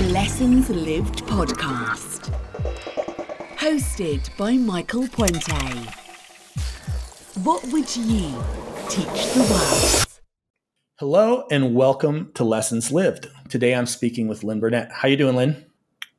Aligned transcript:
the 0.00 0.12
Lessons 0.12 0.70
Lived 0.70 1.26
podcast. 1.26 2.32
Hosted 3.56 4.34
by 4.38 4.54
Michael 4.54 5.02
Puente. 5.02 5.52
What 7.44 7.62
would 7.66 7.94
you 7.94 8.42
teach 8.88 9.34
the 9.34 9.46
world? 9.50 10.06
Hello 10.98 11.44
and 11.50 11.74
welcome 11.74 12.32
to 12.32 12.44
Lessons 12.44 12.90
Lived. 12.90 13.28
Today 13.50 13.74
I'm 13.74 13.84
speaking 13.84 14.26
with 14.26 14.42
Lynn 14.42 14.58
Burnett. 14.58 14.90
How 14.90 15.08
are 15.08 15.10
you 15.10 15.18
doing, 15.18 15.36
Lynn? 15.36 15.66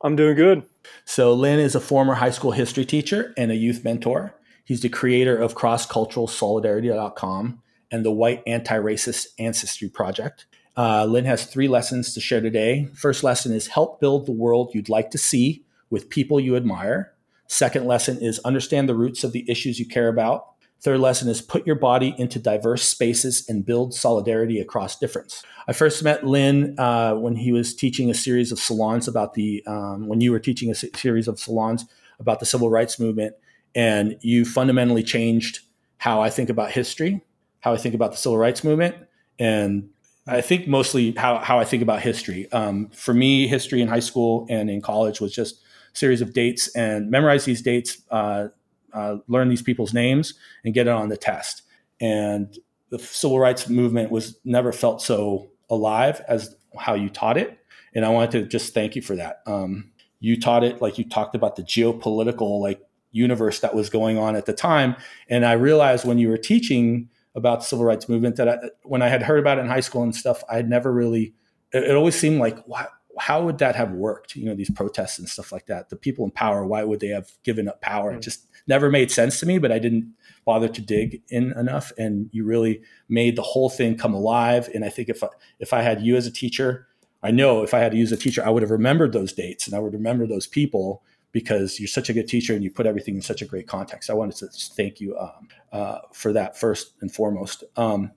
I'm 0.04 0.16
doing 0.16 0.36
good. 0.36 0.61
So 1.05 1.34
Lynn 1.34 1.57
is 1.57 1.73
a 1.73 1.79
former 1.79 2.13
high 2.13 2.29
school 2.29 2.52
history 2.52 2.86
teacher 2.86 3.34
and 3.36 3.52
a 3.52 3.55
youth 3.55 3.84
mentor. 3.84 4.36
He's 4.63 4.82
the 4.82 4.89
creator 4.89 5.36
of 5.36 5.55
crossculturalsolidarity.com 5.55 7.63
and 7.89 8.05
the 8.05 8.11
White 8.11 8.43
Anti-Racist 8.45 9.25
Ancestry 9.39 9.89
Project. 9.89 10.45
Uh, 10.78 11.06
Lynn 11.06 11.25
has 11.25 11.46
three 11.46 11.68
lessons 11.68 12.14
to 12.14 12.21
share 12.21 12.42
today. 12.42 12.89
First 12.93 13.24
lesson 13.24 13.52
is 13.52 13.68
help 13.68 14.00
build 14.00 14.25
the 14.25 14.32
world 14.32 14.71
you'd 14.74 14.89
like 14.89 15.12
to 15.12 15.18
see 15.18 15.64
with 15.89 16.10
people 16.10 16.39
you 16.39 16.56
admire. 16.56 17.14
Second 17.48 17.86
lesson 17.86 18.18
is 18.21 18.39
understand 18.39 18.88
the 18.88 18.96
roots 18.96 19.24
of 19.24 19.34
the 19.34 19.50
issues 19.50 19.79
you 19.79 19.86
care 19.86 20.07
about. 20.07 20.48
Third 20.79 21.00
lesson 21.00 21.29
is 21.29 21.42
put 21.42 21.68
your 21.68 21.76
body 21.76 22.15
into 22.18 22.39
diverse 22.39 22.84
spaces 22.84 23.48
and 23.48 23.65
build 23.65 23.93
solidarity 23.93 24.60
across 24.60 24.98
difference. 24.98 25.43
I 25.68 25.74
first 25.74 26.02
met 26.04 26.26
Lynn 26.26 26.79
uh, 26.79 27.14
when 27.14 27.36
he 27.36 27.51
was 27.51 27.76
teaching 27.76 28.10
a 28.10 28.15
series 28.15 28.51
of 28.51 28.57
salons 28.57 29.07
about 29.07 29.36
the, 29.36 29.64
um, 29.68 30.07
when 30.07 30.21
you 30.21 30.32
were 30.32 30.40
teaching 30.40 30.71
a 30.71 30.76
series 30.76 31.28
of 31.28 31.40
salons 31.40 31.86
about 32.20 32.40
the 32.40 32.48
civil 32.48 32.70
rights 32.70 33.00
movement. 33.00 33.36
And 33.76 34.17
you 34.22 34.44
fundamentally 34.44 35.03
changed 35.03 35.59
how 35.98 36.22
I 36.22 36.31
think 36.31 36.50
about 36.50 36.72
history, 36.72 37.22
how 37.59 37.73
I 37.73 37.78
think 37.78 37.94
about 37.94 38.12
the 38.12 38.17
civil 38.17 38.40
rights 38.40 38.64
movement, 38.64 38.95
and 39.38 39.90
I 40.31 40.42
think 40.42 40.67
mostly 40.67 41.12
how, 41.17 41.40
how 41.40 41.59
I 41.59 41.66
think 41.66 41.84
about 41.84 42.02
history. 42.02 42.50
Um, 42.52 42.90
for 42.90 43.14
me, 43.14 43.48
history 43.48 43.82
in 43.82 43.88
high 43.88 44.00
school 44.00 44.48
and 44.50 44.70
in 44.70 44.82
college 44.82 45.20
was 45.20 45.34
just 45.34 45.62
a 45.94 45.98
series 45.98 46.22
of 46.22 46.34
dates 46.34 46.73
and 46.76 47.12
memorize 47.12 47.44
these 47.44 47.62
dates, 47.62 48.02
uh, 48.12 48.48
uh, 48.94 49.18
learn 49.28 49.50
these 49.50 49.62
people's 49.62 49.94
names, 49.94 50.34
and 50.64 50.73
get 50.73 50.88
it 50.88 50.92
on 50.92 51.10
the 51.10 51.18
test. 51.18 51.64
And 52.00 52.58
the 52.90 53.00
civil 53.00 53.40
rights 53.40 53.68
movement 53.68 54.10
was 54.10 54.40
never 54.46 54.72
felt 54.72 55.02
so 55.02 55.50
alive 55.70 56.22
as 56.28 56.56
how 56.78 56.94
you 56.94 57.10
taught 57.10 57.38
it. 57.38 57.60
And 57.94 58.06
I 58.06 58.10
wanted 58.10 58.32
to 58.32 58.45
just 58.48 58.73
thank 58.73 58.95
you 58.95 59.02
for 59.02 59.18
that. 59.18 59.42
Um, 59.45 59.92
you 60.22 60.40
taught 60.40 60.64
it 60.64 60.82
like 60.82 60.98
you 60.98 61.08
talked 61.08 61.36
about 61.36 61.58
the 61.58 61.64
geopolitical 61.64 62.62
like 62.62 62.82
universe 63.12 63.60
that 63.60 63.76
was 63.76 63.90
going 63.90 64.18
on 64.18 64.38
at 64.38 64.45
the 64.45 64.54
time. 64.54 64.95
And 65.30 65.45
I 65.45 65.54
realized 65.54 66.06
when 66.06 66.18
you 66.20 66.30
were 66.30 66.38
teaching 66.38 67.10
about 67.36 67.60
the 67.60 67.66
civil 67.66 67.86
rights 67.86 68.10
movement 68.10 68.36
that 68.36 68.50
I, 68.50 68.58
when 68.84 69.02
I 69.02 69.08
had 69.08 69.24
heard 69.24 69.40
about 69.40 69.58
it 69.58 69.62
in 69.62 69.68
high 69.68 69.80
school 69.80 70.04
and 70.04 70.16
stuff, 70.16 70.44
I 70.50 70.56
had 70.56 70.70
never 70.70 70.92
really. 70.92 71.34
It, 71.73 71.84
it 71.84 71.96
always 71.96 72.16
seemed 72.16 72.40
like 72.40 72.68
wow, 72.68 72.88
how 73.18 73.44
would 73.44 73.60
that 73.60 73.76
have 73.76 73.92
worked? 73.92 74.36
You 74.36 74.46
know, 74.46 74.56
these 74.56 74.72
protests 74.72 75.20
and 75.20 75.28
stuff 75.28 75.52
like 75.52 75.68
that. 75.68 75.90
The 75.90 75.96
people 75.96 76.26
in 76.26 76.32
power, 76.32 76.66
why 76.66 76.84
would 76.84 77.00
they 77.00 77.08
have 77.08 77.32
given 77.44 77.68
up 77.68 77.82
power? 77.82 78.12
Mm. 78.12 78.18
It 78.18 78.22
just 78.22 78.48
never 78.68 78.90
made 78.90 79.12
sense 79.12 79.40
to 79.40 79.46
me. 79.46 79.58
But 79.58 79.72
I 79.72 79.80
didn't 79.80 80.14
bother 80.46 80.68
to 80.68 80.82
dig 80.82 81.22
in 81.30 81.54
enough. 81.58 81.92
And 81.98 82.30
you 82.32 82.44
really 82.44 82.82
made 83.10 83.36
the 83.36 83.42
whole 83.42 83.70
thing 83.70 83.98
come 83.98 84.14
alive. 84.14 84.70
And 84.73 84.84
I 84.84 84.90
think 84.90 85.10
if 85.10 85.23
I, 85.23 85.30
if 85.60 85.73
I 85.73 85.82
had 85.82 86.02
you 86.02 86.16
as 86.16 86.26
a 86.26 86.32
teacher, 86.32 86.88
I 87.23 87.32
know 87.32 87.64
if 87.64 87.73
I 87.73 87.80
had 87.80 87.92
to 87.92 87.98
use 87.98 88.12
a 88.12 88.18
teacher, 88.18 88.44
I 88.45 88.50
would 88.50 88.64
have 88.64 88.72
remembered 88.72 89.14
those 89.14 89.34
dates 89.34 89.68
and 89.68 89.76
I 89.76 89.80
would 89.80 89.94
remember 89.94 90.26
those 90.26 90.48
people 90.48 91.04
because 91.32 91.80
you're 91.80 91.88
such 91.88 92.10
a 92.10 92.14
good 92.14 92.28
teacher 92.28 92.54
and 92.54 92.64
you 92.64 92.72
put 92.72 92.86
everything 92.86 93.16
in 93.16 93.22
such 93.22 93.42
a 93.42 93.46
great 93.46 93.68
context. 93.68 94.10
I 94.10 94.14
wanted 94.14 94.36
to 94.38 94.48
thank 94.48 95.00
you 95.00 95.18
um, 95.18 95.48
uh, 95.72 96.00
for 96.14 96.34
that 96.34 96.58
first 96.58 96.94
and 97.02 97.12
foremost. 97.12 97.64
Um, 97.78 98.12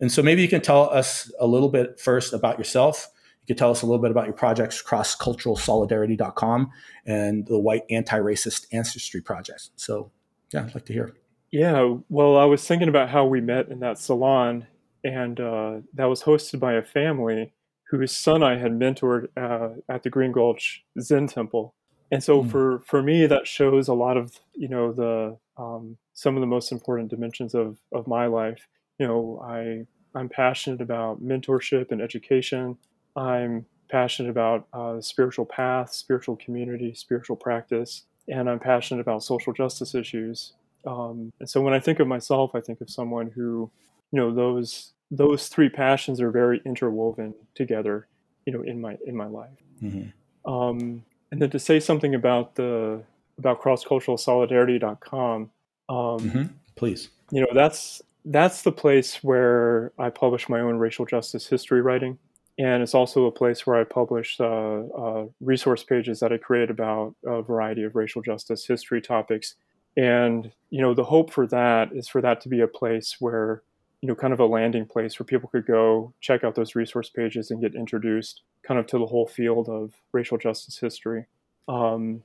and 0.00 0.10
so 0.10 0.22
maybe 0.22 0.42
you 0.42 0.48
can 0.48 0.60
tell 0.60 0.88
us 0.90 1.30
a 1.38 1.46
little 1.46 1.68
bit 1.68 2.00
first 2.00 2.32
about 2.32 2.58
yourself. 2.58 3.08
You 3.42 3.54
could 3.54 3.58
tell 3.58 3.70
us 3.70 3.82
a 3.82 3.86
little 3.86 4.00
bit 4.00 4.10
about 4.10 4.24
your 4.24 4.34
projects, 4.34 4.82
crossculturalsolidarity.com 4.82 6.70
and 7.06 7.46
the 7.46 7.58
White 7.58 7.82
Anti-Racist 7.90 8.66
Ancestry 8.72 9.20
Project. 9.20 9.70
So 9.76 10.10
yeah, 10.52 10.64
I'd 10.64 10.74
like 10.74 10.86
to 10.86 10.92
hear. 10.92 11.14
Yeah, 11.50 11.96
well, 12.08 12.36
I 12.36 12.46
was 12.46 12.66
thinking 12.66 12.88
about 12.88 13.10
how 13.10 13.26
we 13.26 13.40
met 13.40 13.68
in 13.68 13.78
that 13.80 13.98
salon, 13.98 14.66
and 15.04 15.38
uh, 15.38 15.80
that 15.94 16.06
was 16.06 16.22
hosted 16.22 16.58
by 16.58 16.72
a 16.72 16.82
family 16.82 17.52
whose 17.90 18.10
son 18.10 18.42
I 18.42 18.56
had 18.56 18.72
mentored 18.72 19.28
uh, 19.36 19.80
at 19.88 20.02
the 20.02 20.10
Green 20.10 20.32
Gulch 20.32 20.84
Zen 20.98 21.28
Temple 21.28 21.74
and 22.10 22.22
so 22.22 22.42
mm. 22.42 22.50
for 22.50 22.80
for 22.80 23.02
me 23.02 23.26
that 23.26 23.46
shows 23.46 23.88
a 23.88 23.94
lot 23.94 24.16
of 24.16 24.38
you 24.54 24.68
know 24.68 24.92
the 24.92 25.36
um, 25.56 25.96
some 26.12 26.36
of 26.36 26.40
the 26.40 26.46
most 26.46 26.72
important 26.72 27.10
dimensions 27.10 27.54
of 27.54 27.78
of 27.92 28.06
my 28.06 28.26
life 28.26 28.66
you 28.98 29.06
know 29.06 29.40
i 29.44 29.84
i'm 30.18 30.28
passionate 30.28 30.80
about 30.80 31.22
mentorship 31.22 31.90
and 31.90 32.00
education 32.00 32.76
i'm 33.16 33.64
passionate 33.88 34.30
about 34.30 34.66
uh, 34.72 35.00
spiritual 35.00 35.44
path 35.44 35.92
spiritual 35.92 36.36
community 36.36 36.94
spiritual 36.94 37.36
practice 37.36 38.04
and 38.28 38.48
i'm 38.48 38.58
passionate 38.58 39.00
about 39.00 39.22
social 39.22 39.52
justice 39.52 39.94
issues 39.94 40.54
um, 40.86 41.32
and 41.40 41.48
so 41.48 41.60
when 41.60 41.74
i 41.74 41.80
think 41.80 42.00
of 42.00 42.06
myself 42.06 42.54
i 42.54 42.60
think 42.60 42.80
of 42.80 42.90
someone 42.90 43.30
who 43.30 43.70
you 44.12 44.20
know 44.20 44.32
those 44.32 44.92
those 45.10 45.48
three 45.48 45.68
passions 45.68 46.20
are 46.20 46.30
very 46.30 46.60
interwoven 46.64 47.34
together 47.54 48.06
you 48.46 48.52
know 48.52 48.62
in 48.62 48.80
my 48.80 48.96
in 49.06 49.16
my 49.16 49.26
life 49.26 49.58
mm-hmm. 49.82 50.50
um, 50.52 51.04
and 51.30 51.40
then 51.40 51.50
to 51.50 51.58
say 51.58 51.80
something 51.80 52.14
about 52.14 52.54
the 52.54 53.02
about 53.38 53.60
crossculturalsolidarity.com 53.60 55.50
um, 55.88 55.96
mm-hmm. 55.96 56.44
please. 56.76 57.10
you 57.30 57.40
know 57.40 57.48
that's 57.52 58.00
that's 58.26 58.62
the 58.62 58.72
place 58.72 59.22
where 59.22 59.92
i 59.98 60.08
publish 60.08 60.48
my 60.48 60.60
own 60.60 60.76
racial 60.76 61.06
justice 61.06 61.46
history 61.46 61.82
writing. 61.82 62.18
And 62.56 62.84
it's 62.84 62.94
also 62.94 63.24
a 63.24 63.32
place 63.32 63.66
where 63.66 63.80
i 63.80 63.84
publish 63.84 64.38
uh, 64.40 64.44
uh, 64.44 65.26
resource 65.40 65.82
pages 65.82 66.20
that 66.20 66.32
i 66.32 66.38
create 66.38 66.70
about 66.70 67.14
a 67.26 67.42
variety 67.42 67.82
of 67.82 67.96
racial 67.96 68.22
justice 68.22 68.66
history 68.66 69.00
topics. 69.00 69.56
And 69.96 70.52
you 70.70 70.80
know 70.80 70.94
the 70.94 71.04
hope 71.04 71.32
for 71.32 71.46
that 71.48 71.92
is 71.92 72.08
for 72.08 72.20
that 72.20 72.40
to 72.42 72.48
be 72.48 72.60
a 72.60 72.68
place 72.68 73.16
where 73.18 73.62
you 74.04 74.08
know, 74.08 74.14
kind 74.14 74.34
of 74.34 74.40
a 74.40 74.44
landing 74.44 74.84
place 74.84 75.18
where 75.18 75.24
people 75.24 75.48
could 75.48 75.64
go 75.64 76.12
check 76.20 76.44
out 76.44 76.54
those 76.54 76.74
resource 76.74 77.08
pages 77.08 77.50
and 77.50 77.62
get 77.62 77.74
introduced 77.74 78.42
kind 78.66 78.80
of 78.80 78.86
to 78.88 78.98
the 78.98 79.06
whole 79.06 79.26
field 79.26 79.68
of 79.68 79.92
racial 80.12 80.38
justice 80.38 80.78
history. 80.78 81.26
Um, 81.68 82.22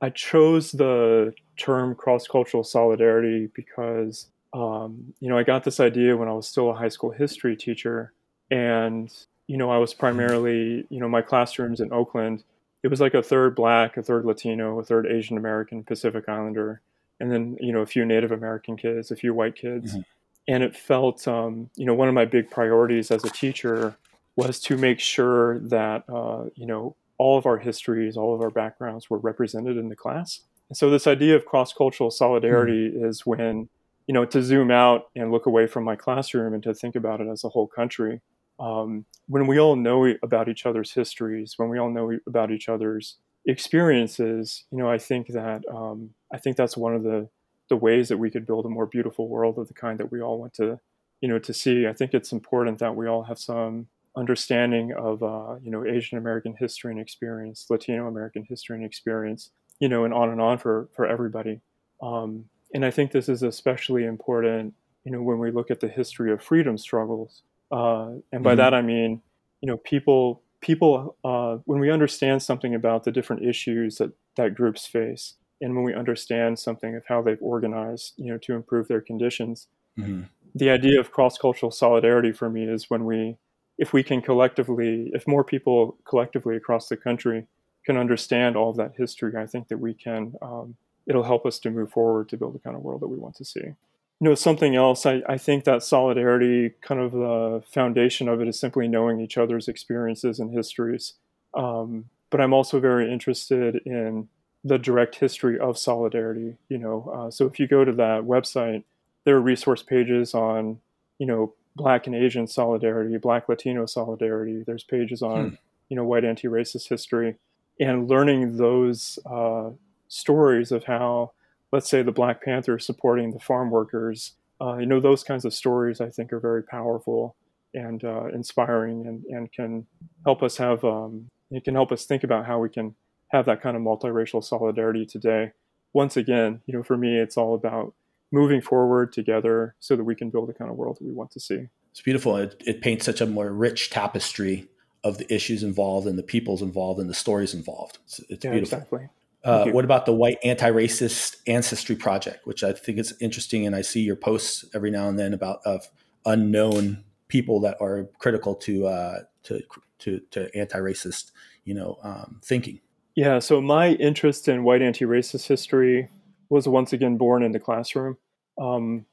I 0.00 0.10
chose 0.10 0.72
the 0.72 1.32
term 1.56 1.94
cross 1.94 2.26
cultural 2.26 2.64
solidarity 2.64 3.48
because, 3.54 4.26
um, 4.52 5.14
you 5.20 5.28
know, 5.28 5.38
I 5.38 5.42
got 5.42 5.64
this 5.64 5.80
idea 5.80 6.16
when 6.16 6.28
I 6.28 6.32
was 6.32 6.48
still 6.48 6.70
a 6.70 6.74
high 6.74 6.88
school 6.88 7.10
history 7.10 7.56
teacher. 7.56 8.12
And, 8.50 9.12
you 9.46 9.56
know, 9.56 9.70
I 9.70 9.78
was 9.78 9.94
primarily, 9.94 10.86
you 10.90 11.00
know, 11.00 11.08
my 11.08 11.22
classrooms 11.22 11.80
in 11.80 11.92
Oakland, 11.92 12.42
it 12.82 12.88
was 12.88 13.00
like 13.00 13.14
a 13.14 13.22
third 13.22 13.54
black, 13.54 13.96
a 13.96 14.02
third 14.02 14.24
Latino, 14.24 14.78
a 14.80 14.84
third 14.84 15.06
Asian 15.06 15.36
American, 15.36 15.84
Pacific 15.84 16.28
Islander, 16.28 16.80
and 17.20 17.30
then, 17.30 17.56
you 17.60 17.72
know, 17.72 17.80
a 17.80 17.86
few 17.86 18.04
Native 18.04 18.32
American 18.32 18.76
kids, 18.76 19.10
a 19.12 19.16
few 19.16 19.32
white 19.32 19.54
kids. 19.54 19.92
Mm-hmm 19.92 20.00
and 20.48 20.62
it 20.62 20.76
felt 20.76 21.26
um, 21.28 21.70
you 21.76 21.86
know 21.86 21.94
one 21.94 22.08
of 22.08 22.14
my 22.14 22.24
big 22.24 22.50
priorities 22.50 23.10
as 23.10 23.24
a 23.24 23.30
teacher 23.30 23.96
was 24.36 24.60
to 24.60 24.76
make 24.76 25.00
sure 25.00 25.58
that 25.60 26.04
uh, 26.08 26.44
you 26.54 26.66
know 26.66 26.96
all 27.18 27.38
of 27.38 27.46
our 27.46 27.58
histories 27.58 28.16
all 28.16 28.34
of 28.34 28.40
our 28.40 28.50
backgrounds 28.50 29.08
were 29.08 29.18
represented 29.18 29.76
in 29.76 29.88
the 29.88 29.96
class 29.96 30.40
and 30.68 30.76
so 30.76 30.90
this 30.90 31.06
idea 31.06 31.36
of 31.36 31.44
cross-cultural 31.44 32.10
solidarity 32.10 32.90
mm-hmm. 32.90 33.04
is 33.04 33.26
when 33.26 33.68
you 34.06 34.14
know 34.14 34.24
to 34.24 34.42
zoom 34.42 34.70
out 34.70 35.08
and 35.14 35.30
look 35.30 35.46
away 35.46 35.66
from 35.66 35.84
my 35.84 35.96
classroom 35.96 36.54
and 36.54 36.62
to 36.62 36.74
think 36.74 36.94
about 36.94 37.20
it 37.20 37.28
as 37.28 37.44
a 37.44 37.48
whole 37.48 37.66
country 37.66 38.20
um, 38.60 39.04
when 39.28 39.46
we 39.46 39.58
all 39.58 39.76
know 39.76 40.14
about 40.22 40.48
each 40.48 40.66
other's 40.66 40.92
histories 40.92 41.54
when 41.56 41.68
we 41.68 41.78
all 41.78 41.90
know 41.90 42.18
about 42.26 42.50
each 42.50 42.68
other's 42.68 43.16
experiences 43.46 44.64
you 44.70 44.78
know 44.78 44.90
i 44.90 44.98
think 44.98 45.28
that 45.28 45.62
um, 45.72 46.10
i 46.32 46.38
think 46.38 46.56
that's 46.56 46.76
one 46.76 46.94
of 46.94 47.02
the 47.02 47.28
the 47.72 47.76
ways 47.76 48.10
that 48.10 48.18
we 48.18 48.30
could 48.30 48.46
build 48.46 48.66
a 48.66 48.68
more 48.68 48.84
beautiful 48.84 49.28
world 49.28 49.56
of 49.56 49.66
the 49.66 49.72
kind 49.72 49.98
that 49.98 50.12
we 50.12 50.20
all 50.20 50.38
want 50.38 50.52
to, 50.52 50.78
you 51.22 51.28
know, 51.28 51.38
to 51.38 51.54
see. 51.54 51.86
I 51.86 51.94
think 51.94 52.12
it's 52.12 52.30
important 52.30 52.78
that 52.80 52.94
we 52.94 53.08
all 53.08 53.22
have 53.22 53.38
some 53.38 53.86
understanding 54.16 54.92
of, 54.92 55.22
uh, 55.22 55.56
you 55.62 55.70
know, 55.70 55.84
Asian 55.86 56.18
American 56.18 56.54
history 56.58 56.92
and 56.92 57.00
experience, 57.00 57.66
Latino 57.70 58.06
American 58.06 58.44
history 58.48 58.76
and 58.76 58.84
experience, 58.84 59.50
you 59.80 59.88
know, 59.88 60.04
and 60.04 60.14
on 60.14 60.30
and 60.30 60.40
on 60.40 60.58
for 60.58 60.88
for 60.94 61.06
everybody. 61.06 61.60
Um, 62.02 62.46
and 62.74 62.84
I 62.84 62.90
think 62.90 63.12
this 63.12 63.28
is 63.28 63.42
especially 63.42 64.04
important, 64.04 64.74
you 65.04 65.12
know, 65.12 65.22
when 65.22 65.38
we 65.38 65.50
look 65.50 65.70
at 65.70 65.80
the 65.80 65.88
history 65.88 66.32
of 66.32 66.42
freedom 66.42 66.78
struggles. 66.78 67.42
Uh, 67.70 68.16
and 68.32 68.42
by 68.42 68.50
mm-hmm. 68.50 68.58
that 68.58 68.74
I 68.74 68.82
mean, 68.82 69.22
you 69.60 69.70
know, 69.70 69.78
people 69.78 70.42
people 70.60 71.16
uh, 71.24 71.58
when 71.64 71.80
we 71.80 71.90
understand 71.90 72.42
something 72.42 72.74
about 72.74 73.04
the 73.04 73.12
different 73.12 73.44
issues 73.44 73.96
that 73.96 74.12
that 74.36 74.54
groups 74.54 74.86
face 74.86 75.34
and 75.60 75.74
when 75.76 75.84
we 75.84 75.94
understand 75.94 76.58
something 76.58 76.96
of 76.96 77.04
how 77.08 77.22
they've 77.22 77.38
organized, 77.40 78.14
you 78.16 78.30
know, 78.30 78.38
to 78.38 78.54
improve 78.54 78.88
their 78.88 79.00
conditions. 79.00 79.68
Mm-hmm. 79.98 80.22
The 80.54 80.70
idea 80.70 81.00
of 81.00 81.12
cross-cultural 81.12 81.70
solidarity 81.70 82.32
for 82.32 82.50
me 82.50 82.64
is 82.64 82.90
when 82.90 83.04
we, 83.04 83.36
if 83.82 83.92
we 83.92 84.04
can 84.04 84.22
collectively, 84.22 85.10
if 85.12 85.26
more 85.26 85.42
people 85.42 85.96
collectively 86.04 86.54
across 86.54 86.88
the 86.88 86.96
country 86.96 87.48
can 87.84 87.96
understand 87.96 88.56
all 88.56 88.70
of 88.70 88.76
that 88.76 88.92
history, 88.96 89.32
I 89.36 89.44
think 89.44 89.66
that 89.68 89.78
we 89.78 89.92
can, 89.92 90.34
um, 90.40 90.76
it'll 91.08 91.24
help 91.24 91.44
us 91.44 91.58
to 91.58 91.68
move 91.78 91.90
forward 91.90 92.28
to 92.28 92.36
build 92.36 92.54
the 92.54 92.60
kind 92.60 92.76
of 92.76 92.82
world 92.82 93.00
that 93.02 93.08
we 93.08 93.16
want 93.16 93.34
to 93.36 93.44
see. 93.44 93.60
You 93.60 93.74
know, 94.20 94.36
something 94.36 94.76
else, 94.76 95.04
I, 95.04 95.20
I 95.28 95.36
think 95.36 95.64
that 95.64 95.82
solidarity, 95.82 96.74
kind 96.80 97.00
of 97.00 97.10
the 97.10 97.64
foundation 97.66 98.28
of 98.28 98.40
it 98.40 98.46
is 98.46 98.56
simply 98.56 98.86
knowing 98.86 99.18
each 99.18 99.36
other's 99.36 99.66
experiences 99.66 100.38
and 100.38 100.52
histories. 100.52 101.14
Um, 101.54 102.04
but 102.30 102.40
I'm 102.40 102.54
also 102.54 102.78
very 102.78 103.12
interested 103.12 103.80
in 103.84 104.28
the 104.62 104.78
direct 104.78 105.16
history 105.16 105.58
of 105.58 105.76
solidarity. 105.76 106.56
You 106.68 106.78
know, 106.78 107.12
uh, 107.16 107.30
so 107.32 107.46
if 107.46 107.58
you 107.58 107.66
go 107.66 107.84
to 107.84 107.92
that 107.94 108.22
website, 108.22 108.84
there 109.24 109.34
are 109.34 109.40
resource 109.40 109.82
pages 109.82 110.34
on, 110.34 110.78
you 111.18 111.26
know, 111.26 111.52
Black 111.74 112.06
and 112.06 112.14
Asian 112.14 112.46
solidarity, 112.46 113.16
Black 113.16 113.48
Latino 113.48 113.86
solidarity. 113.86 114.62
There's 114.66 114.84
pages 114.84 115.22
on, 115.22 115.50
hmm. 115.50 115.54
you 115.88 115.96
know, 115.96 116.04
white 116.04 116.24
anti-racist 116.24 116.88
history, 116.88 117.36
and 117.80 118.08
learning 118.08 118.56
those 118.56 119.18
uh, 119.24 119.70
stories 120.08 120.72
of 120.72 120.84
how, 120.84 121.32
let's 121.72 121.88
say, 121.88 122.02
the 122.02 122.12
Black 122.12 122.42
Panther 122.42 122.78
supporting 122.78 123.32
the 123.32 123.40
farm 123.40 123.70
workers. 123.70 124.32
Uh, 124.60 124.76
you 124.76 124.86
know, 124.86 125.00
those 125.00 125.24
kinds 125.24 125.44
of 125.44 125.54
stories 125.54 126.00
I 126.00 126.08
think 126.08 126.32
are 126.32 126.40
very 126.40 126.62
powerful 126.62 127.34
and 127.74 128.04
uh, 128.04 128.26
inspiring, 128.26 129.06
and, 129.06 129.24
and 129.24 129.50
can 129.52 129.86
help 130.24 130.42
us 130.42 130.58
have 130.58 130.84
um, 130.84 131.30
it 131.50 131.64
can 131.64 131.74
help 131.74 131.92
us 131.92 132.04
think 132.04 132.24
about 132.24 132.46
how 132.46 132.58
we 132.58 132.68
can 132.68 132.94
have 133.28 133.46
that 133.46 133.62
kind 133.62 133.76
of 133.76 133.82
multiracial 133.82 134.44
solidarity 134.44 135.06
today. 135.06 135.52
Once 135.94 136.16
again, 136.16 136.60
you 136.66 136.74
know, 136.74 136.82
for 136.82 136.96
me, 136.96 137.18
it's 137.18 137.36
all 137.36 137.54
about 137.54 137.94
moving 138.32 138.60
forward 138.60 139.12
together 139.12 139.76
so 139.78 139.94
that 139.94 140.04
we 140.04 140.14
can 140.14 140.30
build 140.30 140.48
the 140.48 140.54
kind 140.54 140.70
of 140.70 140.76
world 140.76 140.96
that 140.96 141.04
we 141.04 141.12
want 141.12 141.30
to 141.30 141.38
see. 141.38 141.68
It's 141.90 142.00
beautiful. 142.00 142.36
It, 142.36 142.60
it 142.66 142.80
paints 142.80 143.04
such 143.04 143.20
a 143.20 143.26
more 143.26 143.52
rich 143.52 143.90
tapestry 143.90 144.66
of 145.04 145.18
the 145.18 145.32
issues 145.32 145.62
involved 145.62 146.06
and 146.06 146.18
the 146.18 146.22
peoples 146.22 146.62
involved 146.62 146.98
and 146.98 147.10
the 147.10 147.14
stories 147.14 147.54
involved. 147.54 147.98
It's, 148.04 148.20
it's 148.28 148.44
yeah, 148.44 148.52
beautiful. 148.52 148.78
Exactly. 148.78 149.08
Uh, 149.44 149.66
what 149.66 149.84
about 149.84 150.06
the 150.06 150.12
White 150.12 150.38
Anti-Racist 150.44 151.36
Ancestry 151.48 151.96
Project, 151.96 152.46
which 152.46 152.62
I 152.62 152.72
think 152.72 152.98
is 152.98 153.12
interesting, 153.20 153.66
and 153.66 153.74
I 153.74 153.82
see 153.82 154.00
your 154.00 154.14
posts 154.14 154.64
every 154.72 154.90
now 154.90 155.08
and 155.08 155.18
then 155.18 155.34
about 155.34 155.58
of 155.64 155.88
unknown 156.24 157.02
people 157.26 157.58
that 157.60 157.76
are 157.80 158.08
critical 158.18 158.54
to 158.54 158.86
uh, 158.86 159.18
to, 159.42 159.60
to 159.98 160.20
to 160.30 160.56
anti-racist, 160.56 161.32
you 161.64 161.74
know, 161.74 161.98
um, 162.04 162.40
thinking. 162.44 162.80
Yeah. 163.16 163.40
So 163.40 163.60
my 163.60 163.90
interest 163.94 164.48
in 164.48 164.62
white 164.62 164.80
anti-racist 164.80 165.48
history 165.48 166.08
was 166.52 166.68
once 166.68 166.92
again 166.92 167.16
born 167.16 167.42
in 167.42 167.52
the 167.52 167.58
classroom. 167.58 168.18
Um, 168.60 169.06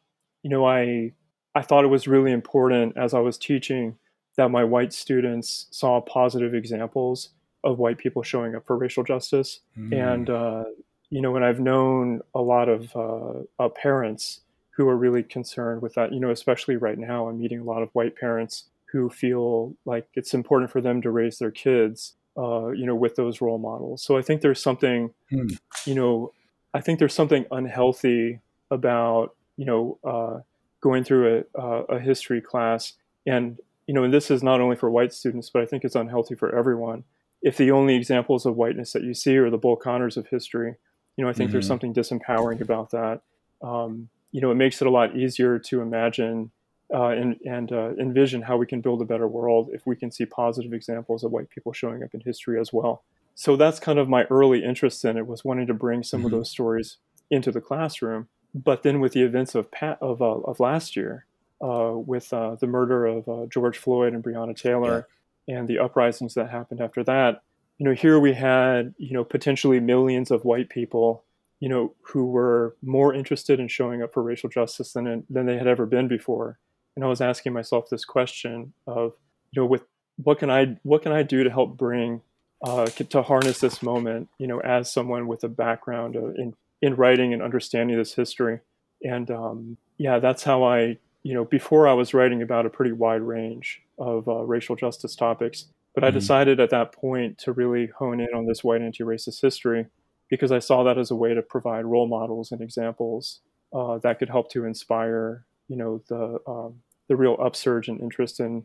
you 0.44 0.50
know, 0.50 0.68
I 0.68 1.14
I 1.56 1.62
thought 1.62 1.86
it 1.86 1.88
was 1.88 2.06
really 2.06 2.34
important 2.34 2.98
as 2.98 3.14
I 3.14 3.20
was 3.20 3.38
teaching 3.38 3.96
that 4.36 4.52
my 4.52 4.66
white 4.66 4.92
students 4.92 5.68
saw 5.72 6.02
positive 6.02 6.54
examples 6.54 7.30
of 7.64 7.80
white 7.80 7.98
people 7.98 8.24
showing 8.24 8.56
up 8.56 8.68
for 8.68 8.78
racial 8.78 9.06
justice. 9.06 9.62
Mm. 9.78 10.14
And 10.14 10.30
uh, 10.30 10.64
you 11.10 11.22
know, 11.22 11.38
and 11.38 11.46
I've 11.46 11.62
known 11.62 12.20
a 12.36 12.42
lot 12.42 12.68
of 12.68 12.94
uh, 12.94 13.64
uh, 13.64 13.70
parents 13.70 14.42
who 14.76 14.90
are 14.90 14.98
really 14.98 15.24
concerned 15.24 15.82
with 15.82 15.94
that. 15.94 16.12
You 16.12 16.20
know, 16.20 16.32
especially 16.32 16.76
right 16.76 16.98
now, 16.98 17.30
I'm 17.30 17.40
meeting 17.40 17.60
a 17.60 17.64
lot 17.64 17.84
of 17.84 17.90
white 17.94 18.18
parents 18.18 18.66
who 18.92 19.10
feel 19.10 19.78
like 19.86 20.08
it's 20.14 20.34
important 20.34 20.72
for 20.72 20.82
them 20.82 21.02
to 21.04 21.12
raise 21.12 21.38
their 21.38 21.52
kids, 21.52 22.16
uh, 22.38 22.68
you 22.72 22.86
know, 22.86 22.96
with 22.96 23.16
those 23.16 23.40
role 23.40 23.60
models. 23.60 24.04
So 24.04 24.18
I 24.18 24.24
think 24.24 24.42
there's 24.42 24.62
something, 24.62 25.14
mm. 25.32 25.58
you 25.86 25.96
know, 25.96 26.34
I 26.74 26.82
think 26.82 27.00
there's 27.00 27.14
something 27.14 27.46
unhealthy 27.52 28.40
about 28.72 29.36
you 29.58 29.66
know 29.66 29.98
uh, 30.04 30.40
going 30.82 31.04
through 31.04 31.44
a, 31.56 31.62
a 31.64 32.00
history 32.00 32.42
class, 32.42 32.94
and 33.26 33.58
you 33.88 33.94
know, 33.94 34.04
and 34.04 34.14
this 34.14 34.30
is 34.30 34.44
not 34.44 34.62
only 34.62 34.76
for 34.76 34.90
white 34.90 35.14
students, 35.14 35.50
but 35.50 35.62
I 35.62 35.66
think 35.66 35.84
it's 35.84 35.96
unhealthy 35.96 36.36
for 36.36 36.56
everyone. 36.56 37.04
If 37.42 37.58
the 37.58 37.72
only 37.72 37.96
examples 37.96 38.46
of 38.46 38.56
whiteness 38.56 38.94
that 38.94 39.04
you 39.04 39.14
see 39.14 39.38
are 39.38 39.50
the 39.50 39.58
Bull 39.58 39.76
Connors 39.76 40.18
of 40.18 40.28
history, 40.28 40.76
you 41.16 41.24
know, 41.24 41.30
I 41.30 41.34
think 41.34 41.48
mm-hmm. 41.48 41.54
there's 41.54 41.68
something 41.68 41.94
disempowering 41.94 42.62
about 42.62 42.92
that. 42.92 43.22
Um, 43.62 44.10
you 44.32 44.42
know, 44.42 44.52
it 44.52 44.56
makes 44.56 44.82
it 44.82 44.88
a 44.88 44.92
lot 44.92 45.16
easier 45.16 45.58
to 45.58 45.82
imagine 45.82 46.52
uh, 46.94 47.08
and, 47.08 47.40
and 47.46 47.72
uh, 47.72 47.92
envision 48.00 48.42
how 48.42 48.58
we 48.58 48.66
can 48.66 48.82
build 48.82 49.02
a 49.02 49.06
better 49.06 49.28
world 49.28 49.70
if 49.74 49.86
we 49.86 49.96
can 49.96 50.12
see 50.12 50.26
positive 50.26 50.74
examples 50.74 51.24
of 51.24 51.32
white 51.32 51.50
people 51.50 51.74
showing 51.74 52.04
up 52.04 52.14
in 52.14 52.20
history 52.22 52.60
as 52.60 52.74
well 52.74 53.04
so 53.40 53.56
that's 53.56 53.80
kind 53.80 53.98
of 53.98 54.10
my 54.10 54.26
early 54.26 54.66
interest 54.66 55.06
in 55.06 55.16
it 55.16 55.26
was 55.26 55.46
wanting 55.46 55.66
to 55.68 55.74
bring 55.74 56.04
some 56.04 56.20
mm-hmm. 56.20 56.26
of 56.26 56.32
those 56.32 56.52
stories 56.52 56.98
into 57.32 57.54
the 57.54 57.62
classroom. 57.62 58.28
But 58.54 58.84
then 58.84 59.00
with 59.00 59.14
the 59.14 59.22
events 59.22 59.56
of 59.56 59.70
of, 60.02 60.22
uh, 60.22 60.40
of 60.40 60.60
last 60.60 60.98
year, 60.98 61.26
uh, 61.64 61.94
with 61.96 62.34
uh, 62.34 62.56
the 62.56 62.68
murder 62.68 63.06
of 63.06 63.30
uh, 63.30 63.46
George 63.46 63.78
Floyd 63.78 64.14
and 64.14 64.22
Breonna 64.22 64.54
Taylor, 64.54 65.08
yeah. 65.48 65.60
and 65.60 65.70
the 65.70 65.80
uprisings 65.80 66.34
that 66.34 66.50
happened 66.50 66.82
after 66.82 67.02
that, 67.06 67.42
you 67.78 67.86
know, 67.86 67.94
here 67.94 68.20
we 68.20 68.34
had 68.34 68.94
you 68.98 69.14
know 69.14 69.24
potentially 69.24 69.80
millions 69.80 70.32
of 70.32 70.44
white 70.44 70.68
people, 70.68 71.24
you 71.62 71.70
know, 71.70 71.94
who 72.02 72.26
were 72.26 72.76
more 72.82 73.14
interested 73.14 73.58
in 73.58 73.70
showing 73.70 74.04
up 74.04 74.12
for 74.12 74.22
racial 74.22 74.50
justice 74.50 74.92
than 74.92 75.24
than 75.30 75.46
they 75.46 75.58
had 75.58 75.68
ever 75.68 75.86
been 75.86 76.10
before. 76.10 76.60
And 76.98 77.06
I 77.06 77.08
was 77.08 77.22
asking 77.22 77.54
myself 77.54 77.88
this 77.90 78.04
question 78.04 78.74
of, 78.86 79.14
you 79.52 79.62
know, 79.62 79.66
with 79.66 79.84
what 80.22 80.40
can 80.40 80.50
I 80.50 80.78
what 80.84 81.04
can 81.04 81.14
I 81.14 81.24
do 81.24 81.46
to 81.46 81.50
help 81.50 81.78
bring 81.78 82.20
uh, 82.64 82.86
to 82.88 83.22
harness 83.22 83.60
this 83.60 83.82
moment, 83.82 84.30
you 84.38 84.48
know, 84.48 84.60
as 84.60 84.92
someone 84.92 85.28
with 85.28 85.44
a 85.44 85.50
background 85.50 86.16
in 86.16 86.54
in 86.82 86.96
writing 86.96 87.34
and 87.34 87.42
understanding 87.42 87.98
this 87.98 88.14
history. 88.14 88.60
And 89.04 89.30
um, 89.32 89.78
yeah, 89.98 90.20
that's 90.20 90.44
how 90.44 90.64
I, 90.64 90.98
you 91.24 91.34
know, 91.34 91.46
before 91.46 91.88
I 91.88 91.94
was 91.94 92.14
writing 92.14 92.42
about 92.42 92.66
a 92.66 92.70
pretty 92.70 92.92
wide 92.92 93.22
range 93.22 93.82
of 93.98 94.28
uh, 94.28 94.44
racial 94.44 94.76
justice 94.76 95.16
topics, 95.16 95.66
but 95.94 96.04
I 96.04 96.08
mm-hmm. 96.08 96.20
decided 96.20 96.60
at 96.60 96.70
that 96.70 96.94
point 96.94 97.38
to 97.40 97.52
really 97.52 97.88
hone 97.88 98.20
in 98.20 98.34
on 98.34 98.46
this 98.46 98.64
white 98.64 98.82
anti-racist 98.82 99.42
history 99.42 99.88
because 100.30 100.52
I 100.52 100.60
saw 100.60 100.84
that 100.84 100.98
as 100.98 101.12
a 101.12 101.16
way 101.16 101.34
to 101.34 101.42
provide 101.42 101.86
role 101.86 102.08
models 102.08 102.52
and 102.52 102.62
examples 102.62 103.42
uh, 103.74 103.98
that 104.00 104.20
could 104.20 104.30
help 104.30 104.52
to 104.52 104.66
inspire, 104.66 105.46
you 105.68 105.76
know, 105.76 106.02
the 106.08 106.40
um, 106.48 106.82
the 107.08 107.16
real 107.16 107.38
upsurge 107.42 107.90
in 107.90 108.00
interest 108.00 108.40
in, 108.40 108.56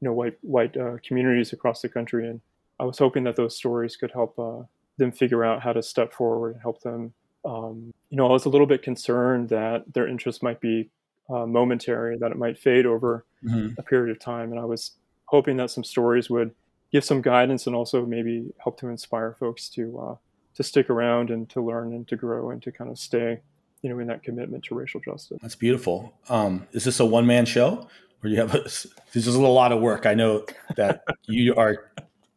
you 0.00 0.08
know, 0.08 0.12
white 0.12 0.38
white 0.42 0.76
uh, 0.76 0.96
communities 1.06 1.52
across 1.52 1.82
the 1.82 1.88
country 1.88 2.28
and 2.28 2.40
I 2.78 2.84
was 2.84 2.98
hoping 2.98 3.24
that 3.24 3.36
those 3.36 3.56
stories 3.56 3.96
could 3.96 4.10
help 4.10 4.38
uh, 4.38 4.62
them 4.98 5.12
figure 5.12 5.44
out 5.44 5.62
how 5.62 5.72
to 5.72 5.82
step 5.82 6.12
forward 6.12 6.54
and 6.54 6.62
help 6.62 6.80
them. 6.82 7.12
Um, 7.44 7.92
you 8.10 8.16
know, 8.16 8.26
I 8.26 8.32
was 8.32 8.46
a 8.46 8.48
little 8.48 8.66
bit 8.66 8.82
concerned 8.82 9.48
that 9.50 9.92
their 9.92 10.08
interest 10.08 10.42
might 10.42 10.60
be 10.60 10.90
uh, 11.28 11.46
momentary, 11.46 12.16
that 12.18 12.30
it 12.30 12.38
might 12.38 12.58
fade 12.58 12.86
over 12.86 13.24
mm-hmm. 13.44 13.74
a 13.78 13.82
period 13.82 14.10
of 14.10 14.20
time, 14.20 14.50
and 14.50 14.60
I 14.60 14.64
was 14.64 14.92
hoping 15.26 15.56
that 15.58 15.70
some 15.70 15.84
stories 15.84 16.28
would 16.30 16.54
give 16.92 17.04
some 17.04 17.22
guidance 17.22 17.66
and 17.66 17.74
also 17.74 18.06
maybe 18.06 18.52
help 18.58 18.78
to 18.80 18.88
inspire 18.88 19.34
folks 19.38 19.68
to 19.70 19.98
uh, 19.98 20.14
to 20.54 20.62
stick 20.62 20.88
around 20.90 21.30
and 21.30 21.48
to 21.50 21.60
learn 21.60 21.92
and 21.92 22.06
to 22.08 22.16
grow 22.16 22.50
and 22.50 22.62
to 22.62 22.70
kind 22.70 22.90
of 22.90 22.98
stay, 22.98 23.40
you 23.82 23.90
know, 23.90 23.98
in 23.98 24.06
that 24.06 24.22
commitment 24.22 24.64
to 24.64 24.74
racial 24.74 25.00
justice. 25.00 25.38
That's 25.42 25.56
beautiful. 25.56 26.14
Um, 26.28 26.66
is 26.72 26.84
this 26.84 27.00
a 27.00 27.04
one 27.04 27.26
man 27.26 27.46
show? 27.46 27.88
Or 28.22 28.28
you 28.28 28.38
have 28.38 28.54
a, 28.54 28.62
this 28.62 28.86
is 29.12 29.34
a 29.34 29.40
lot 29.40 29.72
of 29.72 29.80
work. 29.80 30.06
I 30.06 30.14
know 30.14 30.46
that 30.76 31.04
you 31.26 31.54
are 31.56 31.90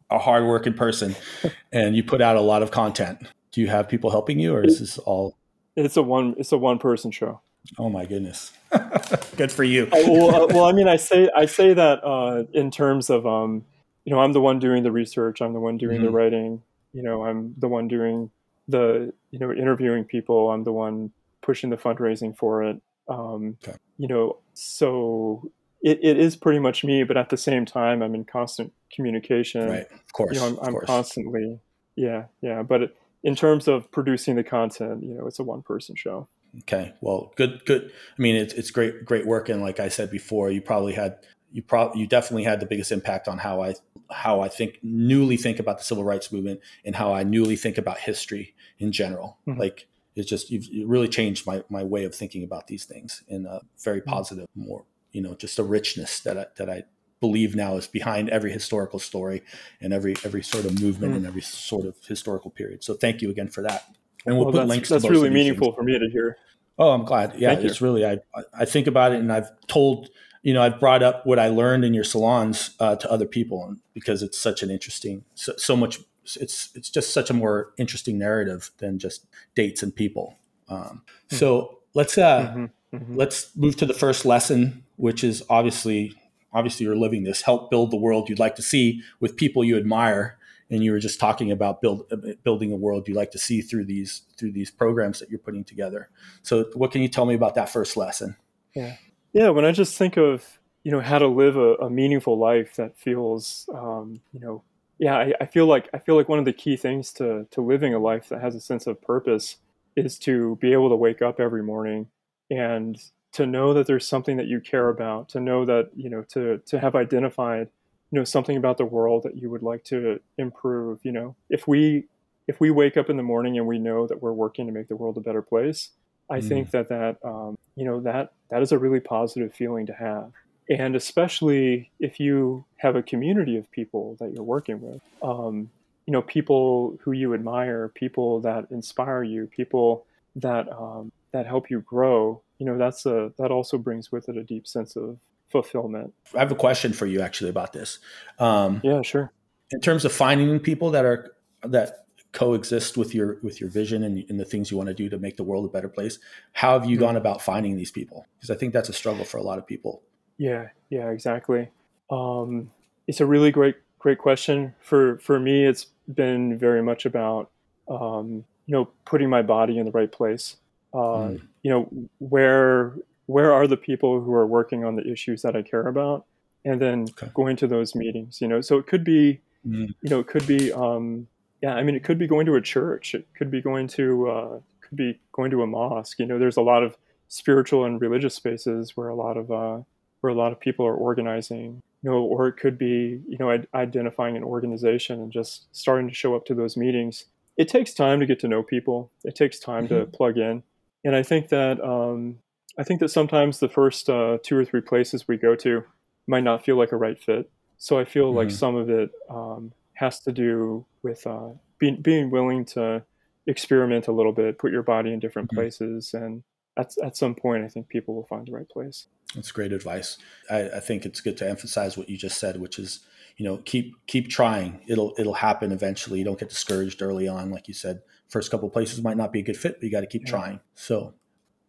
a 0.10 0.20
hardworking 0.20 0.74
person 0.74 1.16
and 1.72 1.96
you 1.96 2.04
put 2.04 2.22
out 2.22 2.36
a 2.36 2.42
lot 2.42 2.64
of 2.64 2.72
content. 2.72 3.20
Do 3.52 3.62
you 3.62 3.68
have 3.68 3.90
people 3.90 4.12
helping 4.12 4.40
you 4.40 4.54
or 4.54 4.64
is 4.64 4.80
this 4.80 4.98
all 5.00 5.36
it's 5.76 5.98
a 5.98 6.04
one 6.04 6.36
it's 6.38 6.52
a 6.52 6.58
one 6.58 6.80
person 6.80 7.12
show. 7.12 7.42
Oh 7.78 7.90
my 7.90 8.06
goodness. 8.06 8.54
Good 9.38 9.52
for 9.52 9.64
you. 9.64 9.86
uh, 9.86 10.04
well, 10.08 10.44
uh, 10.44 10.48
well, 10.48 10.66
I 10.66 10.72
mean 10.72 10.88
I 10.88 10.96
say 10.96 11.30
I 11.36 11.46
say 11.46 11.74
that 11.74 12.04
uh, 12.04 12.44
in 12.54 12.72
terms 12.72 13.10
of 13.10 13.26
um, 13.26 13.66
you 14.08 14.14
know, 14.14 14.22
I'm 14.22 14.32
the 14.32 14.40
one 14.40 14.58
doing 14.58 14.84
the 14.84 14.92
research, 14.92 15.42
I'm 15.42 15.52
the 15.52 15.60
one 15.60 15.78
doing 15.78 15.98
mm-hmm. 15.98 16.06
the 16.06 16.12
writing, 16.12 16.62
you 16.94 17.04
know, 17.04 17.26
I'm 17.26 17.54
the 17.58 17.68
one 17.68 17.90
doing 17.90 18.32
the, 18.70 19.12
you 19.32 19.40
know, 19.40 19.52
interviewing 19.52 20.06
people, 20.06 20.50
I'm 20.50 20.64
the 20.64 20.72
one 20.72 21.12
pushing 21.42 21.72
the 21.72 21.76
fundraising 21.76 22.34
for 22.34 22.64
it. 22.64 22.82
Um, 23.10 23.58
okay. 23.62 23.78
you 23.98 24.08
know, 24.08 24.38
so 24.54 25.52
it, 25.88 26.00
it 26.02 26.18
is 26.20 26.36
pretty 26.36 26.60
much 26.60 26.84
me, 26.84 27.04
but 27.04 27.18
at 27.18 27.30
the 27.30 27.38
same 27.38 27.66
time, 27.66 28.02
I'm 28.02 28.16
in 28.16 28.26
constant 28.26 28.74
communication. 28.92 29.70
Right. 29.70 29.92
Of 29.92 30.14
course. 30.14 30.34
You 30.34 30.42
know, 30.42 30.48
I'm, 30.48 30.60
I'm 30.60 30.74
course. 30.74 30.86
constantly, 30.86 31.60
yeah, 31.96 32.26
yeah. 32.42 32.64
But 32.64 32.96
in 33.24 33.36
terms 33.36 33.68
of 33.68 33.90
producing 33.92 34.36
the 34.36 34.44
content, 34.44 35.04
you 35.04 35.14
know, 35.14 35.28
it's 35.28 35.40
a 35.40 35.44
one 35.44 35.62
person 35.62 35.96
show. 35.96 36.28
Okay. 36.60 36.94
Well, 37.02 37.34
good, 37.36 37.62
good. 37.66 37.92
I 38.18 38.22
mean, 38.22 38.36
it's, 38.36 38.54
it's 38.54 38.72
great, 38.72 39.06
great 39.06 39.26
work. 39.26 39.50
And 39.50 39.62
like 39.62 39.80
I 39.80 39.90
said 39.90 40.10
before, 40.12 40.52
you 40.52 40.62
probably 40.62 40.94
had, 40.94 41.18
you 41.52 41.62
probably, 41.62 42.02
you 42.02 42.08
definitely 42.08 42.44
had 42.44 42.60
the 42.60 42.66
biggest 42.66 42.92
impact 42.92 43.28
on 43.28 43.38
how 43.38 43.62
I, 43.62 43.76
how 44.12 44.42
I 44.42 44.50
think 44.50 44.80
newly 44.84 45.38
think 45.38 45.60
about 45.60 45.78
the 45.78 45.84
civil 45.84 46.04
rights 46.04 46.32
movement 46.32 46.62
and 46.86 46.96
how 46.96 47.14
I 47.14 47.24
newly 47.24 47.56
think 47.56 47.78
about 47.78 48.00
history 48.00 48.56
in 48.80 48.92
general. 48.92 49.38
Mm-hmm. 49.48 49.60
Like 49.60 49.88
it's 50.16 50.30
just, 50.30 50.50
you've 50.50 50.66
you 50.66 50.88
really 50.88 51.08
changed 51.08 51.46
my, 51.46 51.64
my 51.70 51.84
way 51.84 52.06
of 52.06 52.16
thinking 52.16 52.44
about 52.44 52.68
these 52.68 52.86
things 52.86 53.24
in 53.28 53.46
a 53.46 53.62
very 53.84 54.00
mm-hmm. 54.00 54.10
positive, 54.10 54.48
more, 54.56 54.84
you 55.12 55.22
know, 55.22 55.36
just 55.36 55.60
a 55.60 55.64
richness 55.64 56.20
that 56.22 56.38
I, 56.38 56.46
that 56.58 56.70
I 56.70 56.84
believe 57.20 57.56
now 57.56 57.76
is 57.78 57.88
behind 57.88 58.30
every 58.30 58.52
historical 58.52 59.00
story 59.00 59.42
and 59.82 59.94
every 59.94 60.16
every 60.24 60.44
sort 60.44 60.66
of 60.66 60.80
movement 60.82 61.14
mm. 61.14 61.18
and 61.18 61.26
every 61.26 61.42
sort 61.42 61.86
of 61.86 61.96
historical 62.06 62.52
period. 62.52 62.84
So 62.84 62.94
thank 62.94 63.22
you 63.22 63.30
again 63.30 63.48
for 63.48 63.62
that. 63.64 63.86
And 64.26 64.36
we'll, 64.36 64.46
well 64.46 64.54
put 64.54 64.58
that's, 64.60 64.70
links. 64.70 64.90
That's 64.90 65.10
really 65.10 65.30
meaningful 65.30 65.74
for 65.74 65.84
me 65.84 65.98
to 65.98 66.10
hear. 66.12 66.38
Oh, 66.78 66.92
I'm 66.92 67.06
glad. 67.06 67.36
Yeah, 67.38 67.56
thank 67.56 67.66
it's 67.66 67.82
you. 67.82 67.88
really 67.88 68.06
I 68.06 68.20
I 68.54 68.66
think 68.66 68.88
about 68.88 69.14
it 69.14 69.20
and 69.20 69.32
I've 69.32 69.50
told 69.68 70.10
you 70.44 70.54
know 70.54 70.62
I've 70.62 70.80
brought 70.80 71.02
up 71.02 71.26
what 71.26 71.40
I 71.40 71.50
learned 71.50 71.84
in 71.86 71.94
your 71.94 72.04
salons 72.04 72.76
uh, 72.80 72.96
to 72.98 73.12
other 73.12 73.26
people 73.26 73.76
because 73.94 74.22
it's 74.22 74.38
such 74.38 74.62
an 74.62 74.70
interesting 74.70 75.24
so, 75.34 75.54
so, 75.58 75.76
much 75.76 76.00
it's 76.40 76.70
it's 76.76 76.90
just 76.90 77.14
such 77.14 77.30
a 77.30 77.34
more 77.34 77.74
interesting 77.78 78.20
narrative 78.20 78.72
than 78.78 79.00
just 79.00 79.26
dates 79.56 79.82
and 79.82 79.96
people. 79.96 80.38
Um, 80.70 80.80
mm-hmm. 80.80 81.36
So 81.36 81.80
let's 81.94 82.18
uh, 82.18 82.48
mm-hmm. 82.48 82.96
Mm-hmm. 82.96 83.16
let's 83.16 83.56
move 83.56 83.76
to 83.78 83.86
the 83.86 83.94
first 83.94 84.26
lesson, 84.26 84.84
which 84.98 85.24
is 85.24 85.42
obviously 85.50 86.14
obviously 86.54 86.86
you're 86.86 86.96
living 86.96 87.24
this 87.24 87.42
help 87.42 87.70
build 87.70 87.92
the 87.92 87.98
world 87.98 88.30
you'd 88.30 88.40
like 88.40 88.56
to 88.56 88.62
see 88.62 89.02
with 89.20 89.36
people 89.36 89.64
you 89.64 89.78
admire 89.78 90.38
and 90.70 90.84
you 90.84 90.92
were 90.92 91.00
just 91.00 91.20
talking 91.20 91.52
about 91.52 91.82
build, 91.82 92.12
building 92.44 92.72
a 92.72 92.76
world 92.76 93.08
you 93.08 93.14
like 93.14 93.32
to 93.32 93.40
see 93.40 93.62
through 93.62 93.86
these 93.86 94.24
through 94.38 94.52
these 94.52 94.70
programs 94.70 95.20
that 95.20 95.30
you're 95.30 95.40
putting 95.40 95.64
together. 95.64 96.10
So, 96.42 96.66
what 96.74 96.92
can 96.92 97.02
you 97.02 97.08
tell 97.08 97.26
me 97.26 97.36
about 97.36 97.56
that 97.56 97.70
first 97.70 97.96
lesson? 97.96 98.36
Yeah, 98.76 98.96
yeah. 99.34 99.50
When 99.50 99.66
I 99.66 99.72
just 99.72 99.98
think 99.98 100.18
of 100.18 100.60
you 100.84 100.92
know 100.92 101.02
how 101.02 101.20
to 101.20 101.28
live 101.28 101.58
a, 101.58 101.76
a 101.76 101.90
meaningful 101.90 102.38
life 102.38 102.76
that 102.76 102.98
feels 102.98 103.70
um, 103.74 104.22
you 104.34 104.40
know 104.40 104.64
yeah 105.00 105.18
I, 105.18 105.34
I, 105.42 105.46
feel 105.46 105.66
like 105.66 105.90
I 105.94 106.00
feel 106.00 106.16
like 106.16 106.30
one 106.30 106.40
of 106.40 106.46
the 106.46 106.54
key 106.54 106.78
things 106.78 107.12
to 107.14 107.46
to 107.52 107.62
living 107.62 107.94
a 107.94 108.00
life 108.00 108.30
that 108.30 108.42
has 108.42 108.56
a 108.56 108.62
sense 108.62 108.88
of 108.88 109.02
purpose 109.02 109.58
is 109.96 110.18
to 110.20 110.58
be 110.62 110.74
able 110.74 110.90
to 110.90 110.96
wake 110.96 111.22
up 111.22 111.40
every 111.40 111.64
morning 111.64 112.08
and 112.50 112.98
to 113.34 113.46
know 113.46 113.74
that 113.74 113.88
there's 113.88 114.08
something 114.08 114.38
that 114.38 114.48
you 114.48 114.60
care 114.60 114.90
about 114.90 115.30
to 115.30 115.40
know 115.40 115.66
that 115.66 115.90
you 115.96 116.10
know 116.10 116.24
to 116.24 116.60
to 116.66 116.80
have 116.80 116.96
identified 116.96 117.68
you 118.12 118.20
know 118.20 118.24
something 118.24 118.58
about 118.58 118.78
the 118.78 118.86
world 118.86 119.24
that 119.24 119.38
you 119.38 119.50
would 119.50 119.64
like 119.64 119.84
to 119.84 120.20
improve 120.38 121.00
you 121.04 121.12
know 121.12 121.36
if 121.50 121.68
we 121.68 122.06
if 122.48 122.60
we 122.60 122.72
wake 122.72 122.98
up 122.98 123.10
in 123.10 123.18
the 123.18 123.24
morning 123.24 123.58
and 123.58 123.68
we 123.68 123.78
know 123.78 124.08
that 124.08 124.22
we're 124.22 124.34
working 124.34 124.66
to 124.66 124.72
make 124.72 124.88
the 124.88 124.96
world 124.96 125.18
a 125.18 125.22
better 125.22 125.42
place 125.42 125.90
i 126.30 126.40
mm. 126.40 126.48
think 126.48 126.72
that 126.72 126.90
that 126.90 127.18
um, 127.24 127.58
you 127.76 127.86
know 127.86 128.00
that 128.00 128.34
that 128.50 128.62
is 128.62 128.72
a 128.72 128.78
really 128.78 129.00
positive 129.00 129.54
feeling 129.54 129.86
to 129.86 129.94
have 129.94 130.32
and 130.70 130.96
especially 130.96 131.90
if 132.00 132.20
you 132.20 132.66
have 132.78 132.96
a 132.96 133.04
community 133.04 133.58
of 133.58 133.70
people 133.72 134.18
that 134.20 134.34
you're 134.34 134.44
working 134.44 134.82
with 134.82 135.02
um, 135.22 135.70
you 136.06 136.14
know 136.14 136.22
people 136.22 136.98
who 137.02 137.12
you 137.12 137.34
admire 137.34 137.90
people 137.90 138.40
that 138.40 138.68
inspire 138.72 139.24
you 139.24 139.48
people 139.48 140.06
that 140.36 140.72
um, 140.72 141.12
that 141.32 141.46
help 141.46 141.70
you 141.70 141.82
grow 141.82 142.42
you 142.60 142.66
know 142.66 142.78
that's 142.78 143.06
a 143.06 143.32
that 143.38 143.52
also 143.52 143.78
brings 143.78 144.12
with 144.12 144.30
it 144.30 144.38
a 144.38 144.44
deep 144.44 144.68
sense 144.68 144.96
of 144.96 145.18
fulfillment. 145.50 146.14
I 146.36 146.40
have 146.40 146.52
a 146.52 146.56
question 146.56 146.94
for 146.94 147.06
you 147.06 147.22
actually 147.22 147.50
about 147.50 147.74
this. 147.74 148.00
Um, 148.40 148.82
yeah, 148.84 149.02
sure. 149.02 149.32
In 149.72 149.82
terms 149.82 150.06
of 150.06 150.12
finding 150.12 150.60
people 150.60 150.92
that 150.92 151.06
are 151.06 151.34
that 151.64 152.06
coexist 152.34 152.98
with 152.98 153.16
your 153.16 153.38
with 153.42 153.62
your 153.62 153.70
vision 153.70 154.04
and, 154.04 154.24
and 154.30 154.40
the 154.40 154.46
things 154.46 154.72
you 154.72 154.78
want 154.78 154.88
to 154.88 154.94
do 154.94 155.10
to 155.10 155.18
make 155.18 155.38
the 155.38 155.44
world 155.44 155.66
a 155.66 155.70
better 155.70 155.90
place, 155.90 156.20
how 156.54 156.78
have 156.78 156.90
you 156.90 156.98
mm-hmm. 156.98 157.06
gone 157.06 157.16
about 157.16 157.42
finding 157.42 157.78
these 157.78 157.92
people? 157.92 158.26
Because 158.38 158.50
I 158.50 158.56
think 158.56 158.74
that's 158.74 158.90
a 158.90 158.94
struggle 158.94 159.26
for 159.26 159.38
a 159.38 159.44
lot 159.44 159.58
of 159.58 159.68
people. 159.68 160.02
Yeah, 160.38 160.70
yeah, 160.90 161.10
exactly. 161.10 161.70
Um, 162.10 162.72
it's 163.08 163.22
a 163.22 163.26
really 163.26 163.52
great 163.52 163.76
great 164.00 164.18
question. 164.18 164.74
For 164.80 165.18
for 165.20 165.40
me, 165.40 165.66
it's 165.66 165.88
been 166.12 166.58
very 166.58 166.82
much 166.82 167.06
about 167.06 167.52
um, 167.88 168.46
you 168.66 168.74
know 168.74 168.90
putting 169.06 169.30
my 169.30 169.42
body 169.42 169.78
in 169.78 169.86
the 169.86 169.92
right 169.92 170.12
place. 170.12 170.58
Uh, 170.94 170.98
mm. 170.98 171.42
You 171.64 171.72
know 171.72 171.90
where 172.20 172.94
where 173.28 173.54
are 173.54 173.68
the 173.68 173.78
people 173.78 174.22
who 174.22 174.34
are 174.34 174.48
working 174.48 174.86
on 174.86 174.96
the 174.96 175.06
issues 175.10 175.42
that 175.42 175.56
I 175.56 175.62
care 175.62 175.88
about, 175.88 176.26
and 176.66 176.82
then 176.82 177.08
okay. 177.10 177.30
going 177.34 177.56
to 177.58 177.68
those 177.68 177.94
meetings. 177.94 178.42
You 178.42 178.48
know, 178.48 178.62
so 178.62 178.78
it 178.78 178.88
could 178.88 179.04
be, 179.04 179.42
mm. 179.68 179.88
you 180.02 180.10
know, 180.10 180.20
it 180.20 180.28
could 180.28 180.48
be, 180.48 180.72
um, 180.74 181.28
yeah, 181.62 181.76
I 181.76 181.84
mean, 181.84 181.96
it 181.96 182.04
could 182.04 182.18
be 182.18 182.28
going 182.28 182.46
to 182.46 182.56
a 182.56 182.62
church. 182.62 183.14
It 183.14 183.28
could 183.38 183.52
be 183.52 183.62
going 183.62 183.88
to, 183.90 184.30
uh, 184.30 184.60
could 184.82 184.98
be 184.98 185.20
going 185.34 185.52
to 185.52 185.62
a 185.64 185.68
mosque. 185.68 186.20
You 186.20 186.26
know, 186.26 186.40
there's 186.40 186.58
a 186.58 186.62
lot 186.62 186.84
of 186.84 186.98
spiritual 187.28 187.84
and 187.84 188.00
religious 188.00 188.36
spaces 188.36 188.96
where 188.96 189.10
a 189.10 189.16
lot 189.16 189.36
of 189.36 189.52
uh, 189.52 189.80
where 190.22 190.32
a 190.32 190.36
lot 190.36 190.52
of 190.52 190.60
people 190.60 190.86
are 190.86 190.96
organizing. 190.96 191.82
You 192.04 192.12
know, 192.12 192.20
or 192.20 192.48
it 192.48 192.58
could 192.58 192.78
be, 192.78 193.20
you 193.28 193.38
know, 193.40 193.58
identifying 193.74 194.38
an 194.38 194.44
organization 194.44 195.20
and 195.20 195.32
just 195.32 195.66
starting 195.76 196.08
to 196.08 196.14
show 196.14 196.36
up 196.36 196.46
to 196.46 196.54
those 196.54 196.78
meetings. 196.78 197.26
It 197.58 197.68
takes 197.68 197.92
time 197.92 198.20
to 198.20 198.28
get 198.28 198.40
to 198.42 198.48
know 198.48 198.62
people. 198.62 199.12
It 199.26 199.36
takes 199.36 199.58
time 199.58 199.88
mm-hmm. 199.88 200.02
to 200.02 200.06
plug 200.06 200.38
in, 200.38 200.62
and 201.08 201.16
I 201.16 201.24
think 201.24 201.48
that 201.50 201.80
um, 201.82 202.40
I 202.78 202.84
think 202.84 203.00
that 203.00 203.08
sometimes 203.08 203.60
the 203.60 203.70
first 203.70 204.10
uh, 204.10 204.40
two 204.44 204.58
or 204.58 204.66
three 204.66 204.82
places 204.82 205.26
we 205.26 205.38
go 205.38 205.56
to 205.56 205.86
might 206.28 206.44
not 206.44 206.66
feel 206.66 206.78
like 206.78 206.92
a 206.92 206.98
right 206.98 207.18
fit. 207.18 207.50
So 207.78 207.98
I 207.98 208.04
feel 208.04 208.26
mm-hmm. 208.28 208.38
like 208.40 208.52
some 208.52 208.76
of 208.76 208.90
it 208.90 209.12
um, 209.30 209.72
has 209.94 210.20
to 210.22 210.34
do 210.34 210.86
with 211.04 211.26
uh, 211.26 211.52
being 211.80 212.02
being 212.02 212.30
willing 212.30 212.66
to 212.66 213.06
experiment 213.46 214.08
a 214.08 214.12
little 214.12 214.34
bit, 214.34 214.60
put 214.60 214.74
your 214.74 214.84
body 214.84 215.14
in 215.14 215.20
different 215.20 215.48
mm-hmm. 215.48 215.62
places, 215.62 216.14
and 216.14 216.44
at 216.76 216.94
at 217.02 217.16
some 217.16 217.36
point, 217.36 217.64
I 217.64 217.70
think 217.70 217.88
people 217.88 218.14
will 218.14 218.26
find 218.26 218.46
the 218.46 218.52
right 218.52 218.68
place. 218.68 219.08
That's 219.34 219.54
great 219.54 219.72
advice. 219.72 220.18
I, 220.50 220.72
I 220.72 220.80
think 220.82 221.06
it's 221.06 221.22
good 221.22 221.38
to 221.38 221.50
emphasize 221.50 221.98
what 221.98 222.10
you 222.10 222.18
just 222.18 222.38
said, 222.38 222.60
which 222.60 222.80
is 222.80 223.00
you 223.38 223.46
know 223.46 223.60
keep 223.64 223.96
keep 224.08 224.28
trying. 224.28 224.82
It'll 224.88 225.14
it'll 225.18 225.36
happen 225.36 225.72
eventually. 225.72 226.20
You 226.20 226.26
don't 226.26 226.38
get 226.38 226.50
discouraged 226.50 227.02
early 227.02 227.30
on, 227.30 227.50
like 227.50 227.70
you 227.70 227.74
said. 227.74 228.02
First 228.30 228.52
couple 228.52 228.70
places 228.70 229.02
might 229.02 229.18
not 229.18 229.32
be 229.32 229.40
a 229.40 229.44
good 229.44 229.58
fit, 229.58 229.76
but 229.76 229.84
you 229.84 229.92
got 229.92 230.02
to 230.02 230.08
keep 230.08 230.24
yeah. 230.26 230.32
trying. 230.32 230.60
So, 230.76 231.14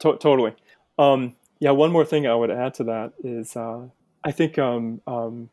to- 0.01 0.19
totally. 0.19 0.55
Um, 0.99 1.37
yeah, 1.61 1.71
one 1.71 1.93
more 1.93 2.05
thing 2.05 2.27
I 2.27 2.35
would 2.35 2.51
add 2.51 2.75
to 2.75 2.85
that 2.85 3.13
is 3.23 3.57
uh, 3.57 3.87
I 4.25 4.33
think 4.33 4.59
um, 4.59 5.01
um, 5.07 5.51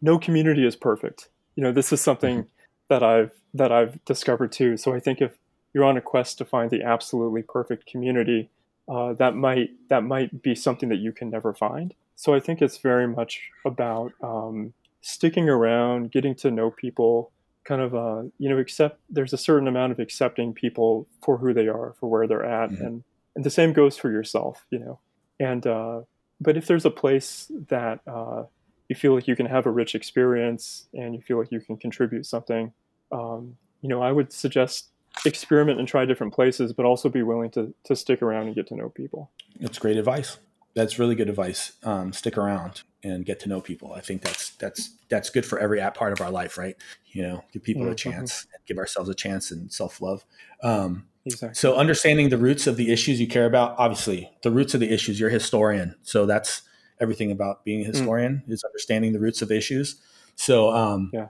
no 0.00 0.18
community 0.18 0.66
is 0.66 0.76
perfect. 0.76 1.28
You 1.56 1.62
know, 1.62 1.72
this 1.72 1.92
is 1.92 2.00
something 2.00 2.38
mm-hmm. 2.38 2.48
that 2.88 3.02
I've 3.02 3.32
that 3.54 3.72
I've 3.72 4.04
discovered 4.04 4.52
too. 4.52 4.76
So 4.76 4.94
I 4.94 5.00
think 5.00 5.20
if 5.20 5.32
you're 5.74 5.84
on 5.84 5.96
a 5.96 6.00
quest 6.00 6.38
to 6.38 6.44
find 6.44 6.70
the 6.70 6.82
absolutely 6.82 7.42
perfect 7.42 7.86
community, 7.86 8.50
uh, 8.88 9.12
that 9.14 9.34
might 9.34 9.70
that 9.88 10.02
might 10.02 10.42
be 10.42 10.54
something 10.54 10.88
that 10.88 10.98
you 10.98 11.12
can 11.12 11.30
never 11.30 11.54
find. 11.54 11.94
So 12.16 12.34
I 12.34 12.40
think 12.40 12.62
it's 12.62 12.78
very 12.78 13.08
much 13.08 13.50
about 13.64 14.12
um, 14.22 14.74
sticking 15.00 15.48
around, 15.48 16.12
getting 16.12 16.34
to 16.36 16.50
know 16.50 16.70
people, 16.70 17.32
kind 17.64 17.80
of 17.80 17.94
uh, 17.94 18.22
you 18.38 18.48
know, 18.48 18.58
accept. 18.58 19.00
There's 19.08 19.32
a 19.32 19.38
certain 19.38 19.68
amount 19.68 19.92
of 19.92 19.98
accepting 19.98 20.52
people 20.52 21.06
for 21.22 21.38
who 21.38 21.54
they 21.54 21.68
are, 21.68 21.94
for 21.98 22.08
where 22.08 22.26
they're 22.26 22.44
at, 22.44 22.70
mm-hmm. 22.70 22.84
and 22.84 23.04
and 23.34 23.44
the 23.44 23.50
same 23.50 23.72
goes 23.72 23.96
for 23.96 24.10
yourself 24.10 24.66
you 24.70 24.78
know 24.78 24.98
and 25.40 25.66
uh, 25.66 26.00
but 26.40 26.56
if 26.56 26.66
there's 26.66 26.84
a 26.84 26.90
place 26.90 27.50
that 27.68 28.00
uh, 28.06 28.44
you 28.88 28.96
feel 28.96 29.14
like 29.14 29.26
you 29.26 29.36
can 29.36 29.46
have 29.46 29.66
a 29.66 29.70
rich 29.70 29.94
experience 29.94 30.86
and 30.92 31.14
you 31.14 31.20
feel 31.20 31.38
like 31.38 31.50
you 31.50 31.60
can 31.60 31.76
contribute 31.76 32.26
something 32.26 32.72
um, 33.10 33.56
you 33.80 33.88
know 33.88 34.02
i 34.02 34.12
would 34.12 34.32
suggest 34.32 34.88
experiment 35.26 35.78
and 35.78 35.86
try 35.86 36.04
different 36.04 36.32
places 36.32 36.72
but 36.72 36.86
also 36.86 37.08
be 37.08 37.22
willing 37.22 37.50
to 37.50 37.74
to 37.84 37.94
stick 37.94 38.22
around 38.22 38.46
and 38.46 38.54
get 38.54 38.66
to 38.66 38.74
know 38.74 38.88
people 38.88 39.30
that's 39.60 39.78
great 39.78 39.96
advice 39.96 40.38
that's 40.74 40.98
really 40.98 41.14
good 41.14 41.28
advice 41.28 41.72
um, 41.84 42.12
stick 42.12 42.38
around 42.38 42.82
and 43.04 43.24
get 43.24 43.40
to 43.40 43.48
know 43.48 43.60
people 43.60 43.92
i 43.92 44.00
think 44.00 44.22
that's 44.22 44.50
that's 44.50 44.90
that's 45.08 45.30
good 45.30 45.44
for 45.44 45.58
every 45.58 45.80
part 45.94 46.12
of 46.12 46.20
our 46.20 46.30
life 46.30 46.56
right 46.56 46.76
you 47.06 47.22
know 47.22 47.44
give 47.52 47.62
people 47.62 47.82
mm-hmm. 47.82 47.92
a 47.92 47.96
chance 47.96 48.46
give 48.66 48.78
ourselves 48.78 49.08
a 49.08 49.14
chance 49.14 49.50
and 49.50 49.72
self-love 49.72 50.24
um, 50.62 51.04
Exactly. 51.24 51.54
So 51.54 51.76
understanding 51.76 52.30
the 52.30 52.38
roots 52.38 52.66
of 52.66 52.76
the 52.76 52.92
issues 52.92 53.20
you 53.20 53.28
care 53.28 53.46
about, 53.46 53.76
obviously 53.78 54.30
the 54.42 54.50
roots 54.50 54.74
of 54.74 54.80
the 54.80 54.92
issues, 54.92 55.20
you're 55.20 55.28
a 55.28 55.32
historian. 55.32 55.94
So 56.02 56.26
that's 56.26 56.62
everything 57.00 57.30
about 57.30 57.64
being 57.64 57.80
a 57.80 57.84
mm. 57.84 57.94
historian 57.94 58.42
mm. 58.46 58.52
is 58.52 58.64
understanding 58.64 59.12
the 59.12 59.20
roots 59.20 59.42
of 59.42 59.52
issues. 59.52 60.00
So 60.34 60.72
um, 60.72 61.10
yeah. 61.12 61.28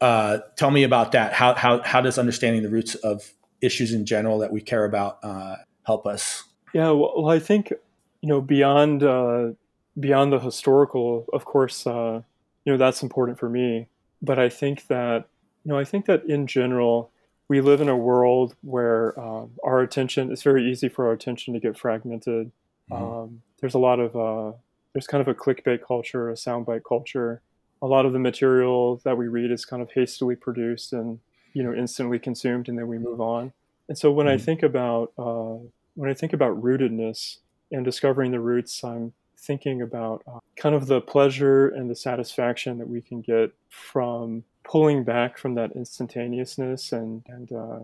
uh, 0.00 0.38
tell 0.56 0.70
me 0.70 0.82
about 0.82 1.12
that. 1.12 1.32
How, 1.32 1.54
how, 1.54 1.82
how 1.82 2.00
does 2.00 2.18
understanding 2.18 2.62
the 2.62 2.68
roots 2.68 2.94
of 2.96 3.32
issues 3.62 3.92
in 3.92 4.04
general 4.04 4.38
that 4.38 4.52
we 4.52 4.60
care 4.60 4.84
about 4.84 5.18
uh, 5.22 5.56
help 5.84 6.06
us? 6.06 6.44
Yeah, 6.74 6.90
well, 6.90 7.28
I 7.28 7.38
think, 7.38 7.72
you 8.20 8.28
know, 8.28 8.40
beyond, 8.40 9.02
uh, 9.02 9.52
beyond 9.98 10.32
the 10.32 10.38
historical, 10.38 11.26
of 11.32 11.44
course, 11.44 11.86
uh, 11.86 12.22
you 12.64 12.72
know, 12.72 12.78
that's 12.78 13.02
important 13.02 13.38
for 13.38 13.48
me. 13.48 13.88
But 14.22 14.38
I 14.38 14.48
think 14.48 14.86
that, 14.88 15.26
you 15.64 15.70
know, 15.72 15.78
I 15.78 15.84
think 15.84 16.06
that 16.06 16.24
in 16.24 16.46
general, 16.46 17.10
we 17.50 17.60
live 17.60 17.80
in 17.80 17.88
a 17.88 17.96
world 17.96 18.54
where 18.62 19.18
um, 19.18 19.50
our 19.64 19.80
attention 19.80 20.30
it's 20.30 20.44
very 20.44 20.70
easy 20.70 20.88
for 20.88 21.06
our 21.06 21.12
attention 21.12 21.52
to 21.52 21.60
get 21.60 21.76
fragmented 21.76 22.52
mm-hmm. 22.90 23.02
um, 23.02 23.42
there's 23.60 23.74
a 23.74 23.78
lot 23.78 23.98
of 23.98 24.14
uh, 24.16 24.56
there's 24.94 25.08
kind 25.08 25.20
of 25.20 25.28
a 25.28 25.34
clickbait 25.34 25.84
culture 25.84 26.30
a 26.30 26.34
soundbite 26.34 26.82
culture 26.88 27.42
a 27.82 27.86
lot 27.86 28.06
of 28.06 28.12
the 28.12 28.18
material 28.18 29.00
that 29.04 29.18
we 29.18 29.26
read 29.26 29.50
is 29.50 29.64
kind 29.64 29.82
of 29.82 29.90
hastily 29.90 30.36
produced 30.36 30.92
and 30.92 31.18
you 31.52 31.62
know 31.62 31.74
instantly 31.74 32.20
consumed 32.20 32.68
and 32.68 32.78
then 32.78 32.86
we 32.86 32.98
move 32.98 33.20
on 33.20 33.52
and 33.88 33.98
so 33.98 34.12
when 34.12 34.26
mm-hmm. 34.26 34.34
i 34.34 34.38
think 34.38 34.62
about 34.62 35.12
uh, 35.18 35.58
when 35.96 36.08
i 36.08 36.14
think 36.14 36.32
about 36.32 36.62
rootedness 36.62 37.38
and 37.72 37.84
discovering 37.84 38.30
the 38.30 38.40
roots 38.40 38.84
i'm 38.84 39.12
thinking 39.40 39.82
about 39.82 40.22
uh, 40.26 40.38
kind 40.56 40.74
of 40.74 40.86
the 40.86 41.00
pleasure 41.00 41.68
and 41.68 41.90
the 41.90 41.96
satisfaction 41.96 42.78
that 42.78 42.88
we 42.88 43.00
can 43.00 43.20
get 43.20 43.52
from 43.68 44.44
pulling 44.64 45.02
back 45.02 45.38
from 45.38 45.54
that 45.54 45.72
instantaneousness 45.72 46.92
and 46.92 47.22
and 47.28 47.52
uh, 47.52 47.80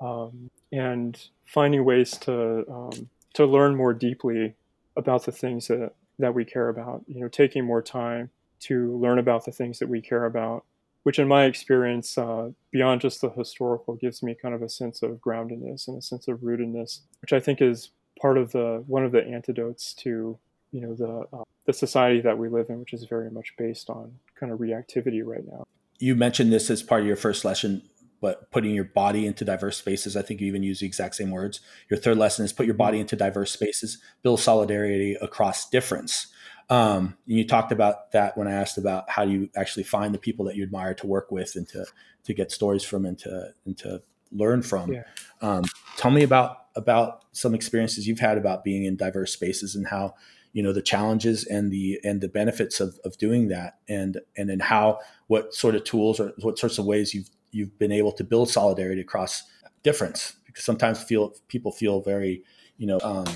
um, 0.00 0.50
and 0.72 1.28
finding 1.44 1.84
ways 1.84 2.12
to 2.12 2.64
um, 2.70 3.08
to 3.34 3.44
learn 3.44 3.74
more 3.74 3.92
deeply 3.92 4.54
about 4.96 5.24
the 5.24 5.32
things 5.32 5.68
that 5.68 5.92
that 6.18 6.34
we 6.34 6.44
care 6.44 6.68
about. 6.68 7.02
You 7.06 7.20
know, 7.20 7.28
taking 7.28 7.64
more 7.64 7.82
time 7.82 8.30
to 8.60 8.96
learn 8.98 9.18
about 9.18 9.44
the 9.44 9.52
things 9.52 9.78
that 9.80 9.88
we 9.88 10.00
care 10.00 10.24
about, 10.24 10.64
which 11.02 11.18
in 11.18 11.28
my 11.28 11.44
experience, 11.44 12.16
uh, 12.16 12.50
beyond 12.70 13.00
just 13.00 13.20
the 13.20 13.30
historical, 13.30 13.94
gives 13.94 14.22
me 14.22 14.34
kind 14.40 14.54
of 14.54 14.62
a 14.62 14.68
sense 14.68 15.02
of 15.02 15.12
groundedness 15.12 15.88
and 15.88 15.98
a 15.98 16.02
sense 16.02 16.28
of 16.28 16.38
rootedness, 16.38 17.00
which 17.20 17.32
I 17.32 17.40
think 17.40 17.60
is 17.60 17.90
part 18.20 18.38
of 18.38 18.52
the 18.52 18.84
one 18.86 19.04
of 19.04 19.12
the 19.12 19.24
antidotes 19.26 19.92
to 19.94 20.38
you 20.74 20.80
know 20.80 20.94
the 20.94 21.36
uh, 21.36 21.44
the 21.66 21.72
society 21.72 22.20
that 22.20 22.36
we 22.36 22.50
live 22.50 22.68
in, 22.68 22.80
which 22.80 22.92
is 22.92 23.04
very 23.04 23.30
much 23.30 23.54
based 23.56 23.88
on 23.88 24.12
kind 24.38 24.52
of 24.52 24.58
reactivity 24.58 25.24
right 25.24 25.46
now 25.46 25.64
you 25.98 26.14
mentioned 26.14 26.52
this 26.52 26.70
as 26.70 26.82
part 26.82 27.02
of 27.02 27.06
your 27.06 27.16
first 27.16 27.44
lesson, 27.44 27.82
but 28.20 28.50
putting 28.50 28.74
your 28.74 28.84
body 28.84 29.26
into 29.26 29.44
diverse 29.44 29.76
spaces. 29.76 30.16
I 30.16 30.22
think 30.22 30.40
you 30.40 30.46
even 30.46 30.62
use 30.62 30.80
the 30.80 30.86
exact 30.86 31.14
same 31.14 31.30
words. 31.30 31.60
Your 31.88 31.98
third 31.98 32.18
lesson 32.18 32.44
is 32.44 32.52
put 32.52 32.66
your 32.66 32.74
body 32.74 33.00
into 33.00 33.16
diverse 33.16 33.52
spaces, 33.52 33.98
build 34.22 34.40
solidarity 34.40 35.16
across 35.20 35.68
difference. 35.68 36.28
Um, 36.70 37.16
you 37.26 37.46
talked 37.46 37.72
about 37.72 38.12
that 38.12 38.36
when 38.38 38.48
I 38.48 38.52
asked 38.52 38.78
about 38.78 39.10
how 39.10 39.24
do 39.24 39.30
you 39.30 39.50
actually 39.54 39.82
find 39.82 40.14
the 40.14 40.18
people 40.18 40.46
that 40.46 40.56
you 40.56 40.62
admire 40.62 40.94
to 40.94 41.06
work 41.06 41.30
with 41.30 41.56
and 41.56 41.68
to 41.68 41.84
to 42.24 42.32
get 42.32 42.50
stories 42.50 42.82
from 42.82 43.04
and 43.04 43.18
to 43.18 43.52
and 43.66 43.76
to 43.78 44.02
learn 44.32 44.62
from. 44.62 44.92
Yeah. 44.92 45.02
Um, 45.42 45.64
tell 45.98 46.10
me 46.10 46.22
about 46.22 46.56
about 46.74 47.24
some 47.32 47.54
experiences 47.54 48.08
you've 48.08 48.20
had 48.20 48.38
about 48.38 48.64
being 48.64 48.84
in 48.84 48.96
diverse 48.96 49.32
spaces 49.32 49.74
and 49.74 49.86
how 49.86 50.14
you 50.54 50.62
know 50.62 50.72
the 50.72 50.80
challenges 50.80 51.44
and 51.44 51.70
the 51.70 52.00
and 52.02 52.22
the 52.22 52.28
benefits 52.28 52.80
of, 52.80 52.98
of 53.04 53.18
doing 53.18 53.48
that. 53.48 53.74
And 53.88 54.20
and 54.36 54.48
then 54.48 54.60
how 54.60 55.00
what 55.26 55.54
sort 55.54 55.74
of 55.74 55.84
tools 55.84 56.18
or 56.18 56.32
what 56.40 56.58
sorts 56.58 56.78
of 56.78 56.86
ways 56.86 57.12
you've 57.12 57.28
you've 57.50 57.78
been 57.78 57.92
able 57.92 58.12
to 58.12 58.24
build 58.24 58.48
solidarity 58.48 59.02
across 59.02 59.42
difference. 59.82 60.36
Because 60.46 60.64
sometimes 60.64 61.02
feel 61.02 61.34
people 61.48 61.72
feel 61.72 62.00
very 62.00 62.42
you 62.78 62.86
know 62.86 62.98
um, 63.02 63.26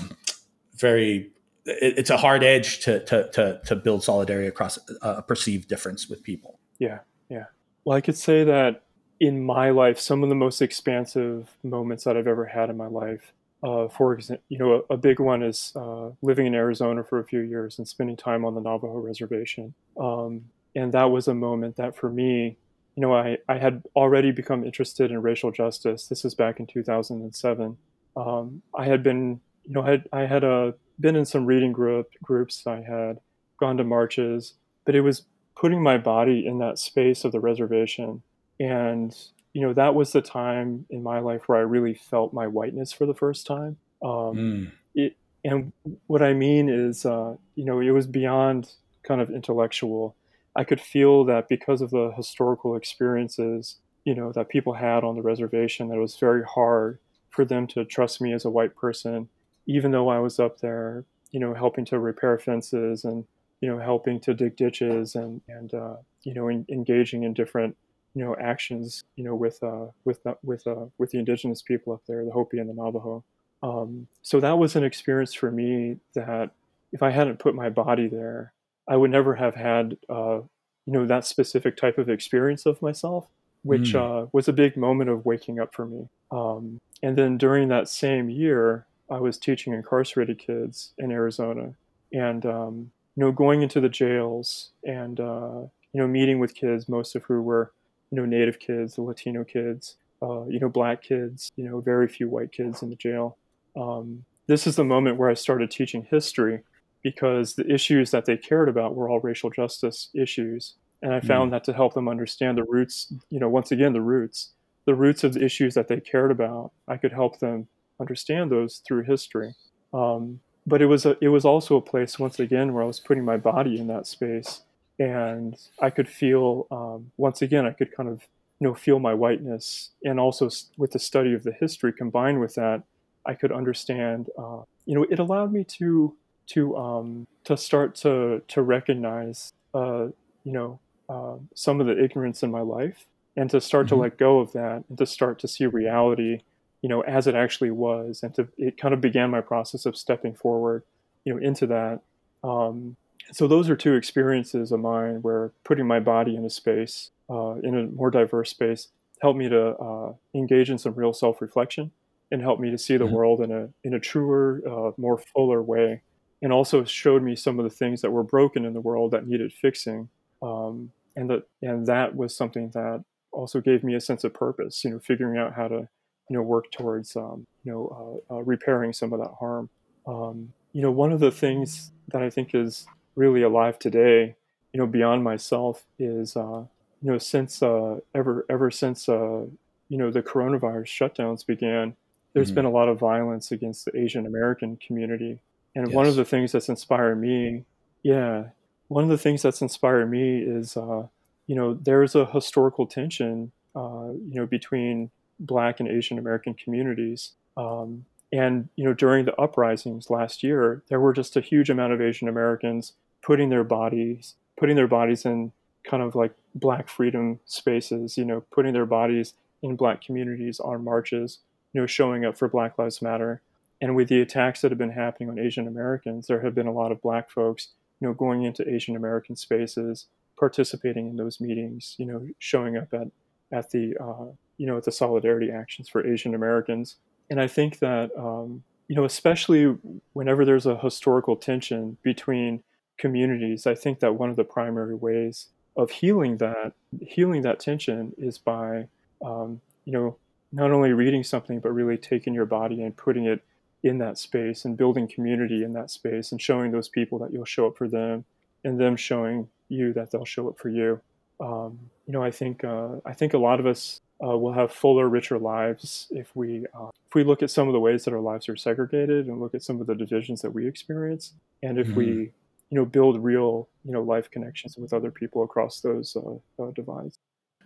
very 0.75 1.31
it, 1.65 1.99
it's 1.99 2.09
a 2.09 2.17
hard 2.17 2.43
edge 2.43 2.79
to, 2.85 3.05
to 3.05 3.29
to 3.33 3.61
to 3.63 3.75
build 3.75 4.03
solidarity 4.03 4.47
across 4.47 4.79
a 5.03 5.21
perceived 5.21 5.69
difference 5.69 6.09
with 6.09 6.23
people. 6.23 6.59
Yeah 6.79 6.99
yeah. 7.29 7.45
Well 7.85 7.97
i 7.97 8.01
could 8.01 8.17
say 8.17 8.43
that 8.43 8.83
in 9.19 9.43
my 9.43 9.69
life 9.69 9.99
some 9.99 10.23
of 10.23 10.29
the 10.29 10.35
most 10.35 10.61
expansive 10.61 11.49
moments 11.63 12.03
that 12.03 12.17
i've 12.17 12.27
ever 12.27 12.45
had 12.45 12.69
in 12.69 12.77
my 12.77 12.87
life 12.87 13.33
uh, 13.61 13.87
for 13.89 14.13
example, 14.13 14.43
you 14.49 14.57
know, 14.57 14.85
a, 14.89 14.93
a 14.93 14.97
big 14.97 15.19
one 15.19 15.43
is 15.43 15.73
uh, 15.75 16.09
living 16.21 16.47
in 16.47 16.55
Arizona 16.55 17.03
for 17.03 17.19
a 17.19 17.25
few 17.25 17.41
years 17.41 17.77
and 17.77 17.87
spending 17.87 18.15
time 18.15 18.45
on 18.45 18.55
the 18.55 18.61
Navajo 18.61 18.99
reservation. 18.99 19.73
Um, 19.99 20.45
and 20.75 20.93
that 20.93 21.11
was 21.11 21.27
a 21.27 21.33
moment 21.33 21.75
that 21.75 21.97
for 21.97 22.09
me, 22.09 22.57
you 22.95 23.01
know, 23.01 23.13
I, 23.13 23.37
I 23.47 23.57
had 23.57 23.83
already 23.95 24.31
become 24.31 24.63
interested 24.63 25.11
in 25.11 25.21
racial 25.21 25.51
justice. 25.51 26.07
This 26.07 26.23
is 26.25 26.35
back 26.35 26.59
in 26.59 26.67
2007. 26.67 27.77
Um, 28.15 28.61
I 28.77 28.85
had 28.85 29.03
been, 29.03 29.39
you 29.65 29.73
know, 29.73 29.81
I 29.81 29.91
had, 29.91 30.09
I 30.13 30.21
had 30.25 30.43
uh, 30.43 30.71
been 30.99 31.15
in 31.15 31.25
some 31.25 31.45
reading 31.45 31.71
group 31.71 32.09
groups. 32.23 32.65
I 32.65 32.81
had 32.81 33.19
gone 33.59 33.77
to 33.77 33.83
marches, 33.83 34.53
but 34.85 34.95
it 34.95 35.01
was 35.01 35.23
putting 35.55 35.83
my 35.83 35.97
body 35.97 36.45
in 36.45 36.59
that 36.59 36.79
space 36.79 37.25
of 37.25 37.31
the 37.31 37.39
reservation 37.39 38.21
and 38.59 39.15
you 39.53 39.61
know, 39.61 39.73
that 39.73 39.95
was 39.95 40.11
the 40.11 40.21
time 40.21 40.85
in 40.89 41.01
my 41.03 41.19
life 41.19 41.43
where 41.47 41.57
I 41.57 41.61
really 41.61 41.93
felt 41.93 42.33
my 42.33 42.47
whiteness 42.47 42.91
for 42.91 43.05
the 43.05 43.13
first 43.13 43.47
time. 43.47 43.77
Um, 44.01 44.11
mm. 44.11 44.71
it, 44.95 45.15
and 45.43 45.71
what 46.07 46.21
I 46.21 46.33
mean 46.33 46.69
is, 46.69 47.05
uh, 47.05 47.35
you 47.55 47.65
know, 47.65 47.79
it 47.79 47.91
was 47.91 48.07
beyond 48.07 48.71
kind 49.03 49.21
of 49.21 49.29
intellectual. 49.29 50.15
I 50.55 50.63
could 50.63 50.81
feel 50.81 51.23
that 51.25 51.47
because 51.47 51.81
of 51.81 51.89
the 51.89 52.11
historical 52.15 52.75
experiences, 52.75 53.77
you 54.03 54.13
know, 54.13 54.31
that 54.33 54.49
people 54.49 54.73
had 54.73 55.03
on 55.03 55.15
the 55.15 55.21
reservation, 55.21 55.87
that 55.87 55.95
it 55.95 56.01
was 56.01 56.17
very 56.17 56.43
hard 56.43 56.99
for 57.29 57.45
them 57.45 57.67
to 57.67 57.85
trust 57.85 58.21
me 58.21 58.33
as 58.33 58.45
a 58.45 58.49
white 58.49 58.75
person, 58.75 59.29
even 59.65 59.91
though 59.91 60.09
I 60.09 60.19
was 60.19 60.39
up 60.39 60.59
there, 60.59 61.05
you 61.31 61.39
know, 61.39 61.53
helping 61.53 61.85
to 61.85 61.99
repair 61.99 62.37
fences 62.37 63.05
and, 63.05 63.25
you 63.61 63.69
know, 63.69 63.79
helping 63.79 64.19
to 64.21 64.33
dig 64.33 64.55
ditches 64.55 65.15
and, 65.15 65.41
and 65.47 65.73
uh, 65.73 65.95
you 66.23 66.33
know, 66.33 66.47
in, 66.47 66.65
engaging 66.69 67.23
in 67.23 67.33
different 67.33 67.77
you 68.19 68.25
know 68.25 68.35
actions 68.37 69.05
you 69.15 69.23
know 69.23 69.33
with 69.33 69.63
uh, 69.63 69.85
with 70.03 70.19
with 70.43 70.67
uh, 70.67 70.87
with 70.97 71.11
the 71.11 71.19
indigenous 71.19 71.61
people 71.61 71.93
up 71.93 72.01
there, 72.05 72.25
the 72.25 72.31
Hopi 72.31 72.59
and 72.59 72.69
the 72.69 72.73
Navajo. 72.73 73.23
Um, 73.63 74.07
so 74.21 74.41
that 74.41 74.57
was 74.57 74.75
an 74.75 74.83
experience 74.83 75.33
for 75.33 75.49
me 75.51 75.97
that 76.15 76.51
if 76.91 77.01
I 77.01 77.11
hadn't 77.11 77.39
put 77.39 77.55
my 77.55 77.69
body 77.69 78.07
there, 78.07 78.51
I 78.89 78.97
would 78.97 79.09
never 79.09 79.35
have 79.35 79.55
had 79.55 79.97
uh, 80.09 80.41
you 80.85 80.93
know 80.93 81.05
that 81.05 81.25
specific 81.25 81.77
type 81.77 81.97
of 81.97 82.09
experience 82.09 82.65
of 82.65 82.81
myself, 82.81 83.25
which 83.63 83.93
mm. 83.93 84.23
uh, 84.23 84.27
was 84.33 84.49
a 84.49 84.53
big 84.53 84.75
moment 84.75 85.09
of 85.09 85.25
waking 85.25 85.61
up 85.61 85.73
for 85.73 85.85
me. 85.85 86.09
Um, 86.29 86.81
and 87.01 87.17
then 87.17 87.37
during 87.37 87.69
that 87.69 87.87
same 87.87 88.29
year, 88.29 88.85
I 89.09 89.19
was 89.19 89.37
teaching 89.37 89.71
incarcerated 89.71 90.39
kids 90.39 90.91
in 90.97 91.09
Arizona, 91.09 91.73
and 92.11 92.45
um, 92.45 92.91
you 93.15 93.23
know 93.23 93.31
going 93.31 93.61
into 93.61 93.79
the 93.79 93.87
jails 93.87 94.71
and 94.83 95.21
uh, 95.21 95.61
you 95.93 96.01
know 96.01 96.07
meeting 96.07 96.39
with 96.39 96.53
kids, 96.53 96.89
most 96.89 97.15
of 97.15 97.23
who 97.23 97.41
were 97.41 97.71
you 98.11 98.17
know, 98.17 98.25
Native 98.25 98.59
kids, 98.59 98.95
the 98.95 99.01
Latino 99.01 99.43
kids, 99.43 99.95
uh, 100.21 100.45
you 100.47 100.59
know, 100.59 100.69
black 100.69 101.01
kids, 101.01 101.51
you 101.55 101.63
know, 101.67 101.79
very 101.79 102.07
few 102.07 102.29
white 102.29 102.51
kids 102.51 102.81
in 102.81 102.89
the 102.89 102.95
jail. 102.95 103.37
Um, 103.75 104.25
this 104.47 104.65
is 104.65 104.75
the 104.75 104.83
moment 104.83 105.17
where 105.17 105.29
I 105.29 105.35
started 105.35 105.71
teaching 105.71 106.07
history 106.09 106.61
because 107.03 107.55
the 107.55 107.71
issues 107.71 108.11
that 108.11 108.25
they 108.25 108.35
cared 108.35 108.67
about 108.67 108.95
were 108.95 109.09
all 109.09 109.19
racial 109.19 109.49
justice 109.49 110.09
issues. 110.13 110.75
And 111.01 111.13
I 111.13 111.21
found 111.21 111.49
mm. 111.49 111.51
that 111.51 111.63
to 111.65 111.73
help 111.73 111.93
them 111.93 112.09
understand 112.09 112.57
the 112.57 112.63
roots, 112.63 113.13
you 113.29 113.39
know, 113.39 113.47
once 113.47 113.71
again, 113.71 113.93
the 113.93 114.01
roots, 114.01 114.49
the 114.85 114.95
roots 114.95 115.23
of 115.23 115.33
the 115.33 115.43
issues 115.43 115.75
that 115.75 115.87
they 115.87 115.99
cared 115.99 116.31
about, 116.31 116.71
I 116.87 116.97
could 116.97 117.13
help 117.13 117.39
them 117.39 117.67
understand 118.01 118.51
those 118.51 118.81
through 118.85 119.03
history. 119.03 119.53
Um, 119.93 120.41
but 120.67 120.81
it 120.81 120.87
was 120.87 121.05
a, 121.05 121.17
it 121.21 121.29
was 121.29 121.45
also 121.45 121.77
a 121.77 121.81
place 121.81 122.19
once 122.19 122.39
again 122.39 122.73
where 122.73 122.83
I 122.83 122.87
was 122.87 122.99
putting 122.99 123.23
my 123.23 123.37
body 123.37 123.79
in 123.79 123.87
that 123.87 124.07
space 124.07 124.63
and 124.99 125.55
I 125.81 125.89
could 125.89 126.09
feel 126.09 126.67
um, 126.69 127.11
once 127.17 127.41
again 127.41 127.65
I 127.65 127.71
could 127.71 127.95
kind 127.95 128.09
of 128.09 128.21
you 128.59 128.67
know 128.67 128.75
feel 128.75 128.99
my 128.99 129.13
whiteness, 129.13 129.91
and 130.03 130.19
also 130.19 130.49
with 130.77 130.91
the 130.91 130.99
study 130.99 131.33
of 131.33 131.43
the 131.43 131.53
history 131.53 131.93
combined 131.93 132.39
with 132.39 132.55
that, 132.55 132.83
I 133.25 133.33
could 133.33 133.51
understand. 133.51 134.29
Uh, 134.37 134.61
you 134.85 134.95
know, 134.95 135.05
it 135.09 135.19
allowed 135.19 135.53
me 135.53 135.63
to 135.63 136.15
to 136.47 136.75
um, 136.75 137.27
to 137.45 137.55
start 137.55 137.95
to 137.95 138.41
to 138.49 138.61
recognize 138.61 139.53
uh, 139.73 140.07
you 140.43 140.51
know 140.51 140.79
uh, 141.07 141.35
some 141.55 141.79
of 141.79 141.87
the 141.87 142.03
ignorance 142.03 142.43
in 142.43 142.51
my 142.51 142.61
life, 142.61 143.05
and 143.37 143.49
to 143.49 143.61
start 143.61 143.87
mm-hmm. 143.87 143.95
to 143.95 144.01
let 144.01 144.17
go 144.17 144.39
of 144.39 144.51
that, 144.51 144.83
and 144.89 144.97
to 144.97 145.05
start 145.05 145.39
to 145.39 145.47
see 145.47 145.65
reality, 145.65 146.41
you 146.81 146.89
know, 146.89 147.01
as 147.01 147.27
it 147.27 147.35
actually 147.35 147.71
was, 147.71 148.23
and 148.23 148.35
to 148.35 148.47
it 148.57 148.77
kind 148.77 148.93
of 148.93 148.99
began 148.99 149.29
my 149.29 149.41
process 149.41 149.85
of 149.85 149.95
stepping 149.95 150.33
forward, 150.33 150.83
you 151.23 151.33
know, 151.33 151.39
into 151.39 151.67
that. 151.67 152.01
Um, 152.43 152.97
so 153.31 153.47
those 153.47 153.69
are 153.69 153.75
two 153.75 153.95
experiences 153.95 154.71
of 154.71 154.79
mine 154.79 155.21
where 155.21 155.51
putting 155.63 155.87
my 155.87 155.99
body 155.99 156.35
in 156.35 156.45
a 156.45 156.49
space, 156.49 157.11
uh, 157.29 157.55
in 157.63 157.77
a 157.77 157.83
more 157.87 158.11
diverse 158.11 158.49
space, 158.49 158.87
helped 159.21 159.37
me 159.37 159.49
to 159.49 159.75
uh, 159.77 160.13
engage 160.33 160.69
in 160.69 160.77
some 160.77 160.93
real 160.93 161.13
self-reflection 161.13 161.91
and 162.31 162.41
helped 162.41 162.61
me 162.61 162.71
to 162.71 162.77
see 162.77 162.97
the 162.97 163.05
mm-hmm. 163.05 163.15
world 163.15 163.41
in 163.41 163.51
a 163.51 163.69
in 163.83 163.93
a 163.93 163.99
truer, 163.99 164.61
uh, 164.67 164.91
more 164.97 165.17
fuller 165.17 165.61
way, 165.61 166.01
and 166.41 166.53
also 166.53 166.83
showed 166.83 167.23
me 167.23 167.35
some 167.35 167.59
of 167.59 167.63
the 167.63 167.75
things 167.75 168.01
that 168.01 168.11
were 168.11 168.23
broken 168.23 168.65
in 168.65 168.73
the 168.73 168.81
world 168.81 169.11
that 169.11 169.27
needed 169.27 169.51
fixing. 169.53 170.09
Um, 170.41 170.91
and 171.15 171.29
that 171.29 171.43
and 171.61 171.85
that 171.87 172.15
was 172.15 172.35
something 172.35 172.69
that 172.73 173.03
also 173.31 173.61
gave 173.61 173.83
me 173.83 173.95
a 173.95 174.01
sense 174.01 174.23
of 174.23 174.33
purpose. 174.33 174.83
You 174.83 174.91
know, 174.91 174.99
figuring 174.99 175.37
out 175.37 175.53
how 175.53 175.67
to 175.67 175.87
you 176.29 176.37
know 176.37 176.41
work 176.41 176.71
towards 176.71 177.15
um, 177.15 177.45
you 177.63 177.71
know 177.71 178.23
uh, 178.29 178.35
uh, 178.35 178.43
repairing 178.43 178.93
some 178.93 179.11
of 179.13 179.19
that 179.19 179.31
harm. 179.39 179.69
Um, 180.07 180.53
you 180.71 180.81
know, 180.81 180.91
one 180.91 181.11
of 181.11 181.19
the 181.19 181.31
things 181.31 181.91
that 182.09 182.21
I 182.21 182.29
think 182.29 182.53
is 182.53 182.85
really 183.19 183.41
alive 183.41 183.77
today, 183.77 184.35
you 184.73 184.79
know, 184.79 184.87
beyond 184.87 185.23
myself 185.23 185.83
is, 185.99 186.37
uh, 186.37 186.63
you 187.01 187.11
know, 187.11 187.17
since 187.17 187.61
uh, 187.61 187.99
ever 188.15 188.45
ever 188.49 188.71
since 188.71 189.09
uh, 189.09 189.45
you 189.89 189.97
know 189.97 190.09
the 190.09 190.23
coronavirus 190.23 190.87
shutdowns 190.87 191.45
began, 191.45 191.95
there's 192.33 192.47
mm-hmm. 192.47 192.55
been 192.55 192.65
a 192.65 192.71
lot 192.71 192.87
of 192.87 192.97
violence 192.97 193.51
against 193.51 193.85
the 193.85 193.97
Asian 193.97 194.25
American 194.25 194.77
community, 194.77 195.39
and 195.75 195.87
yes. 195.87 195.95
one 195.95 196.07
of 196.07 196.15
the 196.15 196.25
things 196.25 196.53
that's 196.53 196.69
inspired 196.69 197.19
me, 197.19 197.65
yeah, 198.03 198.45
one 198.87 199.03
of 199.03 199.09
the 199.09 199.17
things 199.17 199.41
that's 199.41 199.61
inspired 199.61 200.09
me 200.09 200.39
is, 200.39 200.77
uh, 200.77 201.05
you 201.47 201.55
know, 201.55 201.73
there's 201.73 202.15
a 202.15 202.25
historical 202.25 202.87
tension, 202.87 203.51
uh, 203.75 204.09
you 204.29 204.35
know, 204.35 204.45
between 204.45 205.11
Black 205.39 205.79
and 205.79 205.89
Asian 205.89 206.17
American 206.17 206.53
communities. 206.53 207.33
Um, 207.57 208.05
and 208.31 208.69
you 208.75 208.85
know, 208.85 208.93
during 208.93 209.25
the 209.25 209.35
uprisings 209.35 210.09
last 210.09 210.43
year, 210.43 210.83
there 210.87 210.99
were 210.99 211.13
just 211.13 211.35
a 211.35 211.41
huge 211.41 211.69
amount 211.69 211.93
of 211.93 212.01
Asian 212.01 212.27
Americans 212.27 212.93
putting 213.21 213.49
their 213.49 213.63
bodies 213.63 214.35
putting 214.57 214.75
their 214.75 214.87
bodies 214.87 215.25
in 215.25 215.51
kind 215.83 216.03
of 216.03 216.15
like 216.15 216.33
black 216.53 216.89
freedom 216.89 217.39
spaces 217.45 218.17
you 218.17 218.25
know 218.25 218.43
putting 218.51 218.73
their 218.73 218.85
bodies 218.85 219.33
in 219.61 219.75
black 219.75 220.01
communities 220.01 220.59
on 220.59 220.83
marches 220.83 221.39
you 221.73 221.81
know 221.81 221.87
showing 221.87 222.25
up 222.25 222.37
for 222.37 222.47
black 222.47 222.77
lives 222.77 223.01
matter. 223.01 223.41
And 223.81 223.95
with 223.95 224.09
the 224.09 224.19
attacks 224.19 224.59
that 224.61 224.71
have 224.71 224.77
been 224.77 224.91
happening 224.91 225.29
on 225.29 225.39
asian 225.39 225.67
americans 225.67 226.27
there 226.27 226.41
have 226.41 226.53
been 226.53 226.67
a 226.67 226.73
lot 226.73 226.91
of 226.91 227.01
black 227.01 227.29
folks 227.29 227.69
you 227.99 228.07
know 228.07 228.13
going 228.13 228.43
into 228.43 228.67
asian 228.69 228.95
american 228.95 229.35
spaces 229.35 230.07
participating 230.37 231.07
in 231.07 231.15
those 231.17 231.39
meetings 231.39 231.95
you 231.97 232.05
know 232.05 232.27
showing 232.39 232.77
up 232.77 232.93
at 232.93 233.07
at 233.51 233.71
the 233.71 233.95
uh, 233.99 234.31
you 234.57 234.67
know 234.67 234.77
at 234.77 234.83
the 234.83 234.91
solidarity 234.91 235.49
actions 235.51 235.87
for 235.89 236.05
asian 236.05 236.35
americans. 236.35 236.97
And 237.29 237.39
i 237.39 237.47
think 237.47 237.79
that 237.79 238.11
um, 238.17 238.63
you 238.87 238.95
know 238.95 239.05
especially 239.05 239.77
whenever 240.13 240.43
there's 240.43 240.65
a 240.65 240.77
historical 240.77 241.35
tension 241.37 241.97
between 242.03 242.63
communities, 242.99 243.65
I 243.65 243.73
think 243.73 243.99
that 243.99 244.15
one 244.15 244.29
of 244.29 244.35
the 244.35 244.43
primary 244.43 244.93
ways 244.93 245.47
of 245.75 245.89
healing 245.89 246.37
that 246.37 246.73
healing 247.01 247.41
that 247.43 247.59
tension 247.59 248.13
is 248.17 248.37
by 248.37 248.87
um, 249.25 249.61
you 249.85 249.93
know 249.93 250.17
not 250.51 250.71
only 250.71 250.91
reading 250.91 251.23
something 251.23 251.59
but 251.59 251.71
really 251.71 251.97
taking 251.97 252.33
your 252.33 252.45
body 252.45 252.81
and 252.83 252.95
putting 252.97 253.25
it 253.25 253.41
in 253.83 253.97
that 253.99 254.17
space 254.17 254.65
and 254.65 254.77
building 254.77 255.07
community 255.07 255.63
in 255.63 255.73
that 255.73 255.89
space 255.89 256.31
and 256.31 256.41
showing 256.41 256.71
those 256.71 256.89
people 256.89 257.17
that 257.17 257.31
you'll 257.31 257.45
show 257.45 257.67
up 257.67 257.77
for 257.77 257.87
them 257.87 258.25
and 258.63 258.79
them 258.79 258.97
showing 258.97 259.47
you 259.69 259.93
that 259.93 260.11
they'll 260.11 260.25
show 260.25 260.49
up 260.49 260.57
for 260.57 260.69
you. 260.69 260.99
Um, 261.39 261.79
you 262.05 262.11
know, 262.11 262.21
I 262.21 262.31
think 262.31 262.63
uh, 262.63 262.97
I 263.05 263.13
think 263.13 263.33
a 263.33 263.37
lot 263.37 263.59
of 263.59 263.65
us 263.65 264.01
uh, 264.21 264.37
will 264.37 264.51
have 264.51 264.71
fuller, 264.73 265.07
richer 265.07 265.39
lives 265.39 266.07
if 266.09 266.35
we 266.35 266.65
uh, 266.77 266.89
if 267.07 267.15
we 267.15 267.23
look 267.23 267.41
at 267.41 267.49
some 267.49 267.67
of 267.67 267.73
the 267.73 267.79
ways 267.79 268.03
that 268.03 268.13
our 268.13 268.19
lives 268.19 268.49
are 268.49 268.57
segregated 268.57 269.27
and 269.27 269.39
look 269.39 269.55
at 269.55 269.63
some 269.63 269.79
of 269.79 269.87
the 269.87 269.95
divisions 269.95 270.41
that 270.41 270.51
we 270.51 270.67
experience, 270.67 271.33
and 271.63 271.79
if 271.79 271.87
mm-hmm. 271.87 271.97
we 271.97 272.31
you 272.69 272.77
know 272.77 272.85
build 272.85 273.23
real 273.23 273.69
you 273.83 273.91
know 273.91 274.01
life 274.01 274.29
connections 274.29 274.77
with 274.77 274.93
other 274.93 275.11
people 275.11 275.43
across 275.43 275.81
those 275.81 276.15
uh, 276.15 276.63
uh, 276.63 276.71
divides. 276.71 277.17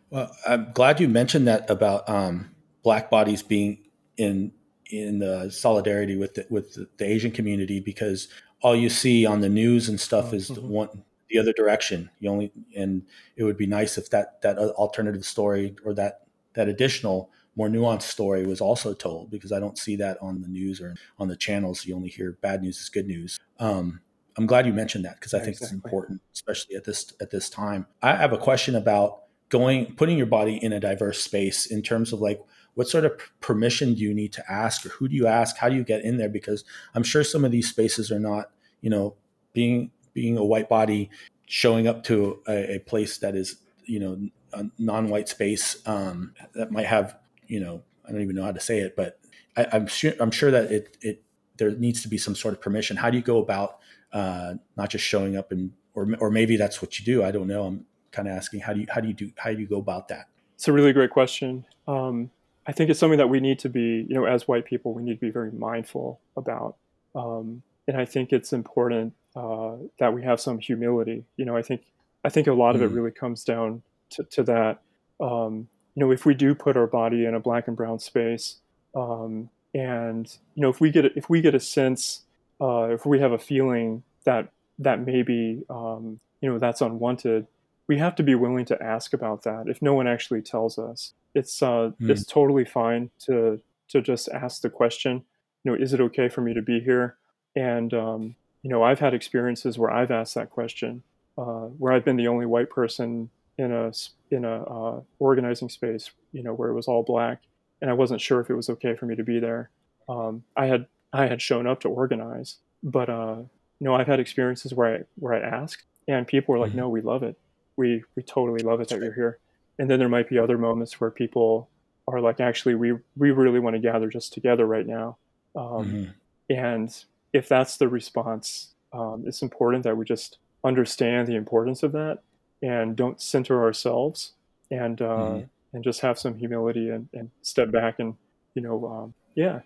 Well, 0.09 0.35
I'm 0.47 0.71
glad 0.73 0.99
you 0.99 1.07
mentioned 1.07 1.47
that 1.47 1.69
about 1.69 2.07
um, 2.07 2.51
black 2.83 3.09
bodies 3.09 3.41
being 3.41 3.79
in 4.17 4.51
in 4.87 5.23
uh, 5.23 5.49
solidarity 5.49 6.15
with 6.15 6.35
the, 6.35 6.45
with 6.49 6.77
the 6.97 7.05
Asian 7.05 7.31
community 7.31 7.79
because 7.79 8.27
all 8.61 8.75
you 8.75 8.89
see 8.89 9.25
on 9.25 9.41
the 9.41 9.49
news 9.49 9.89
and 9.89 9.99
stuff 9.99 10.27
mm-hmm. 10.27 10.35
is 10.35 10.51
one 10.51 10.89
the 11.29 11.39
other 11.39 11.53
direction. 11.53 12.09
You 12.19 12.29
only 12.29 12.51
and 12.75 13.03
it 13.35 13.43
would 13.43 13.57
be 13.57 13.67
nice 13.67 13.97
if 13.97 14.09
that 14.11 14.41
that 14.41 14.57
alternative 14.57 15.25
story 15.25 15.75
or 15.83 15.93
that 15.95 16.21
that 16.53 16.69
additional 16.69 17.31
more 17.55 17.67
nuanced 17.67 18.03
story 18.03 18.45
was 18.45 18.61
also 18.61 18.93
told 18.93 19.29
because 19.29 19.51
I 19.51 19.59
don't 19.59 19.77
see 19.77 19.95
that 19.97 20.17
on 20.21 20.41
the 20.41 20.47
news 20.47 20.81
or 20.81 20.95
on 21.19 21.27
the 21.27 21.35
channels. 21.35 21.85
You 21.85 21.95
only 21.95 22.09
hear 22.09 22.37
bad 22.41 22.61
news 22.61 22.79
is 22.79 22.89
good 22.89 23.07
news. 23.07 23.39
Um, 23.59 24.01
I'm 24.37 24.45
glad 24.45 24.65
you 24.65 24.73
mentioned 24.73 25.05
that 25.05 25.19
because 25.19 25.33
I 25.33 25.39
think 25.39 25.55
exactly. 25.55 25.77
it's 25.77 25.85
important, 25.85 26.21
especially 26.33 26.75
at 26.75 26.85
this 26.85 27.13
at 27.21 27.31
this 27.31 27.49
time. 27.49 27.87
I 28.01 28.15
have 28.15 28.33
a 28.33 28.37
question 28.37 28.75
about 28.75 29.23
going 29.49 29.93
putting 29.95 30.17
your 30.17 30.25
body 30.25 30.57
in 30.61 30.73
a 30.73 30.79
diverse 30.79 31.23
space 31.23 31.67
in 31.67 31.81
terms 31.83 32.11
of 32.11 32.19
like 32.19 32.41
what 32.73 32.87
sort 32.87 33.05
of 33.05 33.13
permission 33.39 33.93
do 33.93 34.01
you 34.01 34.13
need 34.13 34.33
to 34.33 34.51
ask 34.51 34.83
or 34.85 34.89
who 34.89 35.07
do 35.07 35.15
you 35.15 35.27
ask 35.27 35.57
how 35.57 35.69
do 35.69 35.75
you 35.75 35.83
get 35.83 36.03
in 36.03 36.17
there 36.17 36.27
because 36.27 36.63
i'm 36.95 37.03
sure 37.03 37.23
some 37.23 37.45
of 37.45 37.51
these 37.51 37.69
spaces 37.69 38.11
are 38.11 38.19
not 38.19 38.49
you 38.81 38.89
know 38.89 39.13
being 39.53 39.91
being 40.13 40.37
a 40.37 40.43
white 40.43 40.67
body 40.69 41.07
showing 41.45 41.87
up 41.87 42.03
to 42.03 42.41
a, 42.47 42.77
a 42.77 42.79
place 42.79 43.19
that 43.19 43.35
is 43.35 43.57
you 43.85 43.99
know 43.99 44.17
a 44.53 44.65
non-white 44.79 45.29
space 45.29 45.85
um, 45.87 46.33
that 46.55 46.71
might 46.71 46.87
have 46.87 47.15
you 47.47 47.59
know 47.59 47.83
i 48.07 48.11
don't 48.11 48.21
even 48.21 48.35
know 48.35 48.43
how 48.43 48.51
to 48.51 48.59
say 48.59 48.79
it 48.79 48.95
but 48.95 49.19
I, 49.55 49.67
am 49.71 49.85
sure 49.85 50.13
i'm 50.19 50.31
sure 50.31 50.49
that 50.49 50.71
it 50.71 50.97
it 51.01 51.23
there 51.57 51.69
needs 51.69 52.01
to 52.01 52.07
be 52.07 52.17
some 52.17 52.33
sort 52.33 52.55
of 52.55 52.61
permission 52.61 52.97
how 52.97 53.11
do 53.11 53.17
you 53.17 53.23
go 53.23 53.37
about 53.37 53.77
uh, 54.13 54.53
not 54.77 54.89
just 54.89 55.03
showing 55.03 55.35
up 55.35 55.51
and 55.51 55.71
or, 55.95 56.07
or 56.19 56.31
maybe 56.31 56.55
that's 56.55 56.81
what 56.81 56.97
you 56.97 57.05
do 57.05 57.23
i 57.23 57.31
don't 57.31 57.47
know 57.47 57.65
i'm 57.65 57.85
kind 58.13 58.27
of 58.27 58.37
asking 58.37 58.61
how 58.61 58.71
do 58.71 58.79
you 58.79 58.87
how 58.89 59.01
do 59.01 59.09
you 59.09 59.13
do 59.13 59.31
how 59.35 59.51
do 59.51 59.59
you 59.59 59.67
go 59.67 59.79
about 59.79 60.07
that? 60.07 60.27
It's 60.55 60.67
a 60.69 60.71
really 60.71 60.93
great 60.93 61.09
question. 61.09 61.65
Um, 61.87 62.29
I 62.65 62.71
think 62.71 62.89
it's 62.89 62.99
something 62.99 63.17
that 63.17 63.27
we 63.27 63.41
need 63.41 63.59
to 63.59 63.69
be, 63.69 64.05
you 64.07 64.15
know, 64.15 64.23
as 64.23 64.47
white 64.47 64.63
people, 64.63 64.93
we 64.93 65.03
need 65.03 65.15
to 65.15 65.19
be 65.19 65.31
very 65.31 65.51
mindful 65.51 66.21
about. 66.37 66.77
Um, 67.13 67.63
and 67.87 67.97
I 67.97 68.05
think 68.05 68.31
it's 68.31 68.53
important 68.53 69.13
uh, 69.35 69.75
that 69.99 70.13
we 70.13 70.23
have 70.23 70.39
some 70.39 70.59
humility. 70.59 71.25
You 71.35 71.43
know, 71.43 71.57
I 71.57 71.61
think 71.61 71.81
I 72.23 72.29
think 72.29 72.47
a 72.47 72.53
lot 72.53 72.75
of 72.75 72.81
mm. 72.81 72.85
it 72.85 72.91
really 72.91 73.11
comes 73.11 73.43
down 73.43 73.81
to, 74.11 74.23
to 74.23 74.43
that. 74.43 74.81
Um, 75.19 75.67
you 75.95 76.05
know, 76.05 76.11
if 76.11 76.25
we 76.25 76.33
do 76.33 76.55
put 76.55 76.77
our 76.77 76.87
body 76.87 77.25
in 77.25 77.35
a 77.35 77.39
black 77.39 77.67
and 77.67 77.75
brown 77.75 77.99
space, 77.99 78.57
um, 78.95 79.49
and 79.73 80.37
you 80.55 80.61
know, 80.61 80.69
if 80.69 80.79
we 80.79 80.91
get 80.91 81.05
if 81.17 81.29
we 81.29 81.41
get 81.41 81.55
a 81.55 81.59
sense, 81.59 82.21
uh, 82.61 82.89
if 82.91 83.05
we 83.05 83.19
have 83.19 83.31
a 83.31 83.37
feeling 83.37 84.03
that 84.25 84.49
that 84.79 85.05
maybe 85.05 85.63
um, 85.69 86.19
you 86.41 86.49
know 86.49 86.59
that's 86.59 86.81
unwanted, 86.81 87.47
we 87.87 87.97
have 87.97 88.15
to 88.15 88.23
be 88.23 88.35
willing 88.35 88.65
to 88.65 88.81
ask 88.81 89.13
about 89.13 89.43
that 89.43 89.65
if 89.67 89.81
no 89.81 89.93
one 89.93 90.07
actually 90.07 90.41
tells 90.41 90.77
us. 90.77 91.13
It's 91.35 91.61
uh, 91.61 91.91
mm. 92.01 92.09
it's 92.09 92.25
totally 92.25 92.65
fine 92.65 93.11
to 93.25 93.59
to 93.89 94.01
just 94.01 94.29
ask 94.29 94.61
the 94.61 94.69
question 94.69 95.23
you 95.63 95.71
know 95.71 95.77
is 95.77 95.93
it 95.93 96.01
okay 96.01 96.29
for 96.29 96.41
me 96.41 96.53
to 96.53 96.61
be 96.61 96.79
here? 96.79 97.15
And 97.55 97.93
um, 97.93 98.35
you 98.63 98.69
know 98.69 98.81
i've 98.81 98.99
had 98.99 99.13
experiences 99.13 99.77
where 99.77 99.91
i've 99.91 100.09
asked 100.09 100.33
that 100.33 100.49
question 100.49 101.03
uh, 101.37 101.67
where 101.77 101.93
i've 101.93 102.03
been 102.03 102.15
the 102.15 102.27
only 102.27 102.45
white 102.45 102.69
person 102.69 103.29
in 103.57 103.71
a 103.71 103.91
in 104.31 104.45
a 104.45 104.63
uh, 104.63 105.01
organizing 105.19 105.69
space 105.69 106.09
you 106.31 106.41
know 106.41 106.53
where 106.53 106.69
it 106.69 106.73
was 106.73 106.87
all 106.87 107.03
black 107.03 107.41
and 107.81 107.91
i 107.91 107.93
wasn't 107.93 108.19
sure 108.19 108.39
if 108.39 108.49
it 108.49 108.55
was 108.55 108.69
okay 108.69 108.95
for 108.95 109.05
me 109.05 109.15
to 109.15 109.23
be 109.23 109.39
there. 109.39 109.69
Um, 110.09 110.43
i 110.57 110.65
had 110.65 110.87
i 111.13 111.27
had 111.27 111.41
shown 111.41 111.67
up 111.67 111.79
to 111.79 111.87
organize 111.87 112.57
but 112.81 113.09
uh, 113.09 113.37
know 113.79 113.95
i've 113.95 114.07
had 114.07 114.19
experiences 114.19 114.73
where 114.73 114.95
i 114.95 114.99
where 115.15 115.33
i 115.33 115.39
asked 115.39 115.85
and 116.07 116.27
people 116.27 116.53
were 116.53 116.59
like 116.59 116.73
mm. 116.73 116.75
no 116.75 116.89
we 116.89 117.01
love 117.01 117.23
it 117.23 117.37
we 117.75 118.03
we 118.15 118.23
totally 118.23 118.63
love 118.63 118.81
it 118.81 118.89
that 118.89 118.99
you're 118.99 119.13
here. 119.13 119.39
And 119.79 119.89
then 119.89 119.99
there 119.99 120.09
might 120.09 120.29
be 120.29 120.37
other 120.37 120.57
moments 120.57 120.99
where 121.01 121.09
people 121.09 121.69
are 122.07 122.21
like, 122.21 122.39
actually, 122.39 122.75
we 122.75 122.93
we 123.15 123.31
really 123.31 123.59
want 123.59 123.75
to 123.75 123.79
gather 123.79 124.09
just 124.09 124.33
together 124.33 124.65
right 124.65 124.85
now. 124.85 125.17
Um, 125.55 125.63
mm-hmm. 125.65 126.03
And 126.49 127.03
if 127.31 127.47
that's 127.47 127.77
the 127.77 127.87
response, 127.87 128.73
um, 128.91 129.23
it's 129.25 129.41
important 129.41 129.83
that 129.83 129.97
we 129.97 130.05
just 130.05 130.37
understand 130.63 131.27
the 131.27 131.35
importance 131.35 131.83
of 131.83 131.91
that 131.93 132.19
and 132.61 132.95
don't 132.95 133.21
center 133.21 133.63
ourselves 133.63 134.33
and 134.71 135.01
uh, 135.01 135.05
mm-hmm. 135.05 135.45
and 135.73 135.83
just 135.83 136.01
have 136.01 136.19
some 136.19 136.35
humility 136.37 136.89
and, 136.89 137.09
and 137.13 137.31
step 137.41 137.71
back 137.71 137.95
and 137.99 138.15
you 138.55 138.61
know 138.61 138.85
um, 138.87 139.13
yeah 139.35 139.59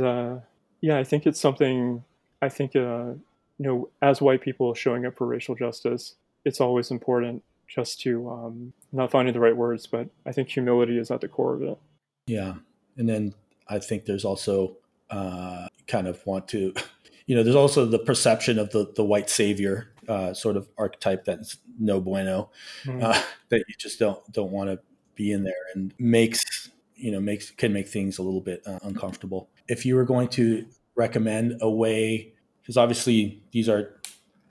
uh 0.00 0.38
yeah 0.84 0.98
I 0.98 1.04
think 1.04 1.26
it's 1.26 1.40
something 1.40 2.04
I 2.42 2.48
think 2.48 2.76
uh, 2.76 3.14
you 3.58 3.66
know 3.66 3.88
as 4.02 4.20
white 4.20 4.42
people 4.42 4.74
showing 4.74 5.06
up 5.06 5.16
for 5.16 5.26
racial 5.26 5.54
justice 5.54 6.14
it's 6.44 6.60
always 6.60 6.90
important 6.90 7.42
just 7.66 8.00
to 8.02 8.28
um, 8.30 8.72
not 8.92 9.10
finding 9.10 9.34
the 9.34 9.40
right 9.40 9.56
words, 9.56 9.86
but 9.86 10.08
I 10.26 10.32
think 10.32 10.48
humility 10.48 10.98
is 10.98 11.10
at 11.10 11.20
the 11.20 11.28
core 11.28 11.54
of 11.54 11.62
it. 11.62 11.78
Yeah, 12.26 12.54
and 12.96 13.08
then 13.08 13.34
I 13.68 13.78
think 13.78 14.04
there's 14.04 14.24
also 14.24 14.76
uh, 15.10 15.66
kind 15.86 16.06
of 16.06 16.24
want 16.26 16.48
to, 16.48 16.74
you 17.26 17.34
know, 17.34 17.42
there's 17.42 17.56
also 17.56 17.86
the 17.86 17.98
perception 17.98 18.58
of 18.58 18.70
the 18.70 18.92
the 18.94 19.04
white 19.04 19.30
savior 19.30 19.90
uh, 20.08 20.34
sort 20.34 20.56
of 20.56 20.68
archetype 20.78 21.24
that's 21.24 21.58
no 21.78 22.00
bueno, 22.00 22.50
mm. 22.84 23.02
uh, 23.02 23.20
that 23.48 23.64
you 23.68 23.74
just 23.78 23.98
don't 23.98 24.20
don't 24.32 24.52
want 24.52 24.70
to 24.70 24.78
be 25.14 25.32
in 25.32 25.44
there, 25.44 25.54
and 25.74 25.94
makes 25.98 26.42
you 26.96 27.10
know 27.10 27.20
makes 27.20 27.50
can 27.50 27.72
make 27.72 27.88
things 27.88 28.18
a 28.18 28.22
little 28.22 28.40
bit 28.40 28.62
uh, 28.66 28.78
uncomfortable. 28.82 29.50
If 29.68 29.84
you 29.86 29.96
were 29.96 30.04
going 30.04 30.28
to 30.28 30.66
recommend 30.96 31.58
a 31.60 31.70
way, 31.70 32.34
because 32.62 32.76
obviously 32.76 33.42
these 33.52 33.68
are 33.68 34.00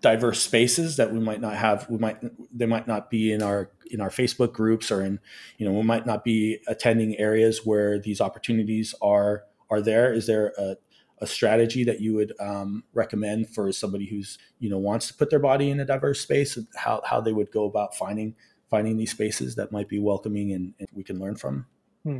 diverse 0.04 0.44
spaces 0.44 0.98
that 0.98 1.14
we 1.14 1.20
might 1.20 1.40
not 1.40 1.56
have 1.56 1.90
we 1.90 1.98
might 1.98 2.18
they 2.54 2.66
might 2.66 2.88
not 2.88 3.10
be 3.10 3.32
in 3.32 3.42
our 3.42 3.72
in 3.90 4.02
our 4.02 4.10
facebook 4.10 4.52
groups 4.52 4.92
or 4.92 5.02
in 5.02 5.18
you 5.58 5.66
know 5.66 5.72
we 5.72 5.82
might 5.82 6.06
not 6.06 6.26
be 6.26 6.60
attending 6.68 7.18
areas 7.18 7.66
where 7.66 7.98
these 7.98 8.20
opportunities 8.20 8.94
are 9.02 9.44
are 9.70 9.82
there 9.82 10.14
is 10.14 10.28
there 10.28 10.52
a, 10.58 10.76
a 11.20 11.26
strategy 11.26 11.86
that 11.86 12.02
you 12.02 12.14
would 12.14 12.34
um, 12.42 12.84
recommend 12.94 13.50
for 13.50 13.72
somebody 13.72 14.06
who's 14.06 14.38
you 14.60 14.70
know 14.70 14.78
wants 14.78 15.08
to 15.08 15.14
put 15.14 15.30
their 15.30 15.40
body 15.40 15.70
in 15.70 15.80
a 15.80 15.86
diverse 15.86 16.20
space 16.20 16.60
how, 16.76 17.02
how 17.06 17.22
they 17.22 17.32
would 17.32 17.50
go 17.50 17.64
about 17.64 17.96
finding 17.96 18.36
finding 18.70 18.98
these 18.98 19.12
spaces 19.12 19.56
that 19.56 19.72
might 19.72 19.88
be 19.88 20.00
welcoming 20.00 20.52
and, 20.52 20.74
and 20.80 20.90
we 20.94 21.04
can 21.04 21.18
learn 21.18 21.38
from 21.38 21.66
hmm. 22.04 22.20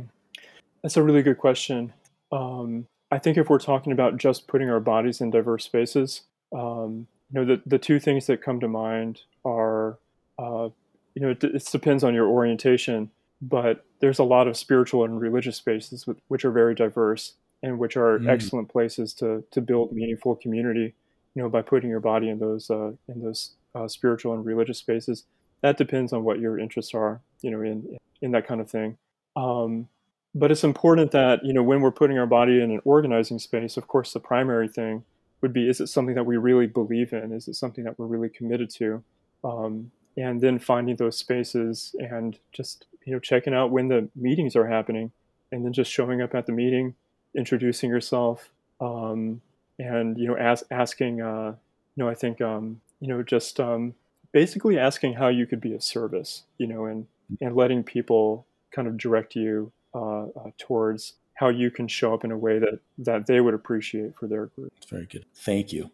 That's 0.84 0.96
a 0.96 1.02
really 1.02 1.22
good 1.22 1.38
question. 1.38 1.92
Um, 2.30 2.86
i 3.10 3.18
think 3.18 3.36
if 3.36 3.48
we're 3.48 3.58
talking 3.58 3.92
about 3.92 4.16
just 4.16 4.48
putting 4.48 4.70
our 4.70 4.80
bodies 4.80 5.20
in 5.20 5.30
diverse 5.30 5.64
spaces 5.64 6.22
um, 6.52 7.06
you 7.30 7.40
know 7.40 7.44
the, 7.44 7.62
the 7.66 7.78
two 7.78 8.00
things 8.00 8.26
that 8.26 8.42
come 8.42 8.60
to 8.60 8.68
mind 8.68 9.20
are 9.44 9.98
uh, 10.38 10.68
you 11.14 11.22
know 11.22 11.30
it, 11.30 11.44
it, 11.44 11.68
depends 11.70 12.02
on 12.02 12.14
your 12.14 12.26
orientation 12.26 13.10
but 13.40 13.84
there's 14.00 14.18
a 14.18 14.24
lot 14.24 14.48
of 14.48 14.56
spiritual 14.56 15.04
and 15.04 15.20
religious 15.20 15.56
spaces 15.56 16.06
which 16.28 16.44
are 16.44 16.50
very 16.50 16.74
diverse 16.74 17.34
and 17.62 17.78
which 17.78 17.96
are 17.96 18.18
mm. 18.18 18.28
excellent 18.28 18.68
places 18.68 19.14
to 19.14 19.44
to 19.50 19.60
build 19.60 19.92
meaningful 19.92 20.34
community 20.34 20.94
you 21.34 21.42
know 21.42 21.48
by 21.48 21.62
putting 21.62 21.90
your 21.90 22.00
body 22.00 22.28
in 22.28 22.38
those 22.38 22.70
uh, 22.70 22.92
in 23.08 23.22
those 23.22 23.52
uh, 23.74 23.88
spiritual 23.88 24.34
and 24.34 24.44
religious 24.44 24.78
spaces. 24.78 25.24
That 25.62 25.76
depends 25.76 26.12
on 26.12 26.24
what 26.24 26.40
your 26.40 26.58
interests 26.58 26.94
are 26.94 27.20
you 27.42 27.50
know 27.50 27.60
in 27.60 27.98
in 28.22 28.32
that 28.32 28.46
kind 28.46 28.60
of 28.60 28.70
thing. 28.70 28.96
Um, 29.36 29.88
but 30.34 30.50
it's 30.50 30.64
important 30.64 31.10
that 31.12 31.44
you 31.44 31.52
know 31.52 31.62
when 31.62 31.80
we're 31.80 31.90
putting 31.90 32.18
our 32.18 32.26
body 32.26 32.60
in 32.60 32.70
an 32.70 32.80
organizing 32.84 33.38
space 33.38 33.76
of 33.76 33.88
course 33.88 34.12
the 34.12 34.20
primary 34.20 34.68
thing 34.68 35.04
would 35.44 35.52
be 35.52 35.68
is 35.68 35.78
it 35.78 35.88
something 35.88 36.14
that 36.14 36.24
we 36.24 36.38
really 36.38 36.66
believe 36.66 37.12
in? 37.12 37.30
Is 37.30 37.48
it 37.48 37.54
something 37.54 37.84
that 37.84 37.98
we're 37.98 38.06
really 38.06 38.30
committed 38.30 38.70
to? 38.76 39.04
Um, 39.44 39.90
and 40.16 40.40
then 40.40 40.58
finding 40.58 40.96
those 40.96 41.18
spaces 41.18 41.94
and 41.98 42.38
just 42.50 42.86
you 43.04 43.12
know 43.12 43.18
checking 43.18 43.52
out 43.52 43.70
when 43.70 43.88
the 43.88 44.08
meetings 44.16 44.56
are 44.56 44.66
happening 44.66 45.12
and 45.52 45.62
then 45.62 45.74
just 45.74 45.92
showing 45.92 46.22
up 46.22 46.34
at 46.34 46.46
the 46.46 46.52
meeting 46.52 46.94
introducing 47.36 47.90
yourself 47.90 48.48
um, 48.80 49.42
and 49.78 50.16
you 50.16 50.26
know 50.26 50.34
as, 50.34 50.64
asking 50.70 51.20
uh, 51.20 51.54
you 51.94 52.02
know 52.02 52.08
i 52.08 52.14
think 52.14 52.40
um, 52.40 52.80
you 53.00 53.08
know 53.08 53.22
just 53.22 53.60
um, 53.60 53.92
basically 54.32 54.78
asking 54.78 55.12
how 55.12 55.28
you 55.28 55.46
could 55.46 55.60
be 55.60 55.74
of 55.74 55.82
service 55.82 56.44
you 56.56 56.66
know 56.66 56.86
and 56.86 57.06
and 57.42 57.54
letting 57.54 57.82
people 57.82 58.46
kind 58.70 58.88
of 58.88 58.96
direct 58.96 59.36
you 59.36 59.70
uh, 59.94 60.24
uh, 60.24 60.50
towards 60.58 61.14
how 61.34 61.48
you 61.48 61.70
can 61.70 61.88
show 61.88 62.14
up 62.14 62.24
in 62.24 62.30
a 62.30 62.38
way 62.38 62.58
that 62.58 62.80
that 62.98 63.26
they 63.26 63.40
would 63.40 63.54
appreciate 63.54 64.16
for 64.16 64.26
their 64.26 64.46
group. 64.46 64.72
Very 64.88 65.06
good. 65.06 65.26
Thank 65.34 65.72
you. 65.72 65.90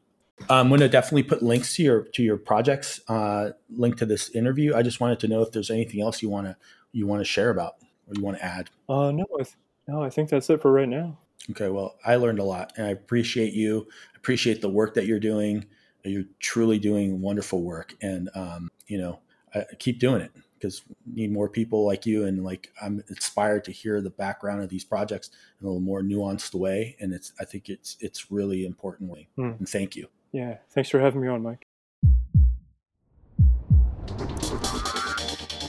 I'm 0.48 0.68
going 0.68 0.80
to 0.80 0.88
definitely 0.88 1.24
put 1.24 1.42
links 1.42 1.74
to 1.76 1.82
your 1.82 2.02
to 2.14 2.22
your 2.22 2.36
projects, 2.36 3.00
uh, 3.08 3.50
link 3.70 3.96
to 3.98 4.06
this 4.06 4.30
interview. 4.30 4.74
I 4.74 4.82
just 4.82 5.00
wanted 5.00 5.20
to 5.20 5.28
know 5.28 5.42
if 5.42 5.52
there's 5.52 5.70
anything 5.70 6.00
else 6.00 6.22
you 6.22 6.28
want 6.28 6.46
to 6.46 6.56
you 6.92 7.06
want 7.06 7.20
to 7.20 7.24
share 7.24 7.50
about 7.50 7.74
or 8.06 8.14
you 8.14 8.22
want 8.22 8.38
to 8.38 8.44
add. 8.44 8.70
Uh, 8.88 9.10
no, 9.10 9.26
I 9.38 9.42
th- 9.42 9.56
no, 9.86 10.02
I 10.02 10.10
think 10.10 10.30
that's 10.30 10.48
it 10.48 10.62
for 10.62 10.72
right 10.72 10.88
now. 10.88 11.18
Okay, 11.50 11.68
well, 11.68 11.96
I 12.04 12.16
learned 12.16 12.38
a 12.38 12.44
lot, 12.44 12.72
and 12.76 12.86
I 12.86 12.90
appreciate 12.90 13.54
you. 13.54 13.86
I 14.14 14.16
appreciate 14.16 14.60
the 14.60 14.68
work 14.68 14.94
that 14.94 15.06
you're 15.06 15.20
doing. 15.20 15.66
You're 16.04 16.24
truly 16.38 16.78
doing 16.78 17.20
wonderful 17.20 17.62
work, 17.62 17.94
and 18.00 18.30
um, 18.34 18.70
you 18.86 18.98
know, 18.98 19.20
I, 19.54 19.64
keep 19.78 19.98
doing 19.98 20.22
it 20.22 20.32
because 20.60 20.82
need 21.06 21.32
more 21.32 21.48
people 21.48 21.86
like 21.86 22.04
you 22.04 22.26
and 22.26 22.44
like 22.44 22.70
I'm 22.82 23.02
inspired 23.08 23.64
to 23.64 23.72
hear 23.72 24.00
the 24.00 24.10
background 24.10 24.62
of 24.62 24.68
these 24.68 24.84
projects 24.84 25.30
in 25.60 25.66
a 25.66 25.68
little 25.68 25.80
more 25.80 26.02
nuanced 26.02 26.54
way 26.54 26.96
and 27.00 27.12
it's 27.12 27.32
I 27.40 27.44
think 27.44 27.68
it's 27.68 27.96
it's 28.00 28.30
really 28.30 28.66
important 28.66 29.10
way. 29.10 29.28
Mm. 29.38 29.58
And 29.58 29.68
thank 29.68 29.96
you. 29.96 30.08
Yeah, 30.32 30.58
thanks 30.70 30.90
for 30.90 31.00
having 31.00 31.22
me 31.22 31.28
on, 31.28 31.42
Mike. 31.42 31.66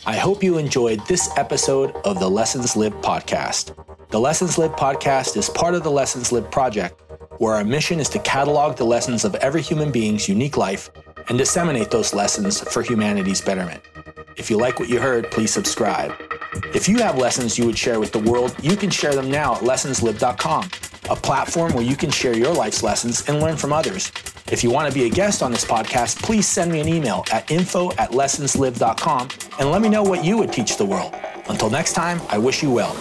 I 0.05 0.17
hope 0.17 0.43
you 0.43 0.57
enjoyed 0.57 1.05
this 1.07 1.29
episode 1.37 1.95
of 2.05 2.19
the 2.19 2.29
Lessons 2.29 2.75
Lived 2.75 2.97
podcast. 3.03 3.75
The 4.09 4.19
Lessons 4.19 4.57
Lived 4.57 4.75
podcast 4.75 5.37
is 5.37 5.49
part 5.49 5.75
of 5.75 5.83
the 5.83 5.91
Lessons 5.91 6.31
Lived 6.31 6.51
project, 6.51 7.01
where 7.37 7.53
our 7.53 7.63
mission 7.63 7.99
is 7.99 8.09
to 8.09 8.19
catalog 8.19 8.77
the 8.77 8.83
lessons 8.83 9.23
of 9.23 9.35
every 9.35 9.61
human 9.61 9.91
being's 9.91 10.27
unique 10.27 10.57
life 10.57 10.89
and 11.29 11.37
disseminate 11.37 11.91
those 11.91 12.13
lessons 12.13 12.59
for 12.59 12.81
humanity's 12.81 13.41
betterment. 13.41 13.81
If 14.41 14.49
you 14.49 14.57
like 14.57 14.79
what 14.79 14.89
you 14.89 14.99
heard, 14.99 15.29
please 15.29 15.53
subscribe. 15.53 16.15
If 16.73 16.89
you 16.89 16.97
have 16.97 17.15
lessons 17.15 17.59
you 17.59 17.65
would 17.67 17.77
share 17.77 17.99
with 17.99 18.11
the 18.11 18.17
world, 18.17 18.55
you 18.59 18.75
can 18.75 18.89
share 18.89 19.13
them 19.13 19.29
now 19.29 19.53
at 19.53 19.61
lessonslived.com, 19.61 20.71
a 21.11 21.15
platform 21.15 21.73
where 21.73 21.83
you 21.83 21.95
can 21.95 22.09
share 22.09 22.35
your 22.35 22.51
life's 22.51 22.81
lessons 22.81 23.29
and 23.29 23.39
learn 23.39 23.55
from 23.55 23.71
others. 23.71 24.11
If 24.51 24.63
you 24.63 24.71
want 24.71 24.91
to 24.91 24.99
be 24.99 25.05
a 25.05 25.11
guest 25.11 25.43
on 25.43 25.51
this 25.51 25.63
podcast, 25.63 26.23
please 26.23 26.47
send 26.47 26.71
me 26.71 26.81
an 26.81 26.87
email 26.87 27.23
at 27.31 27.51
info 27.51 27.91
at 27.99 28.13
lessonslived.com 28.13 29.29
and 29.59 29.69
let 29.69 29.79
me 29.79 29.89
know 29.89 30.01
what 30.01 30.25
you 30.25 30.37
would 30.37 30.51
teach 30.51 30.75
the 30.75 30.85
world. 30.85 31.13
Until 31.47 31.69
next 31.69 31.93
time, 31.93 32.19
I 32.27 32.39
wish 32.39 32.63
you 32.63 32.71
well. 32.71 32.95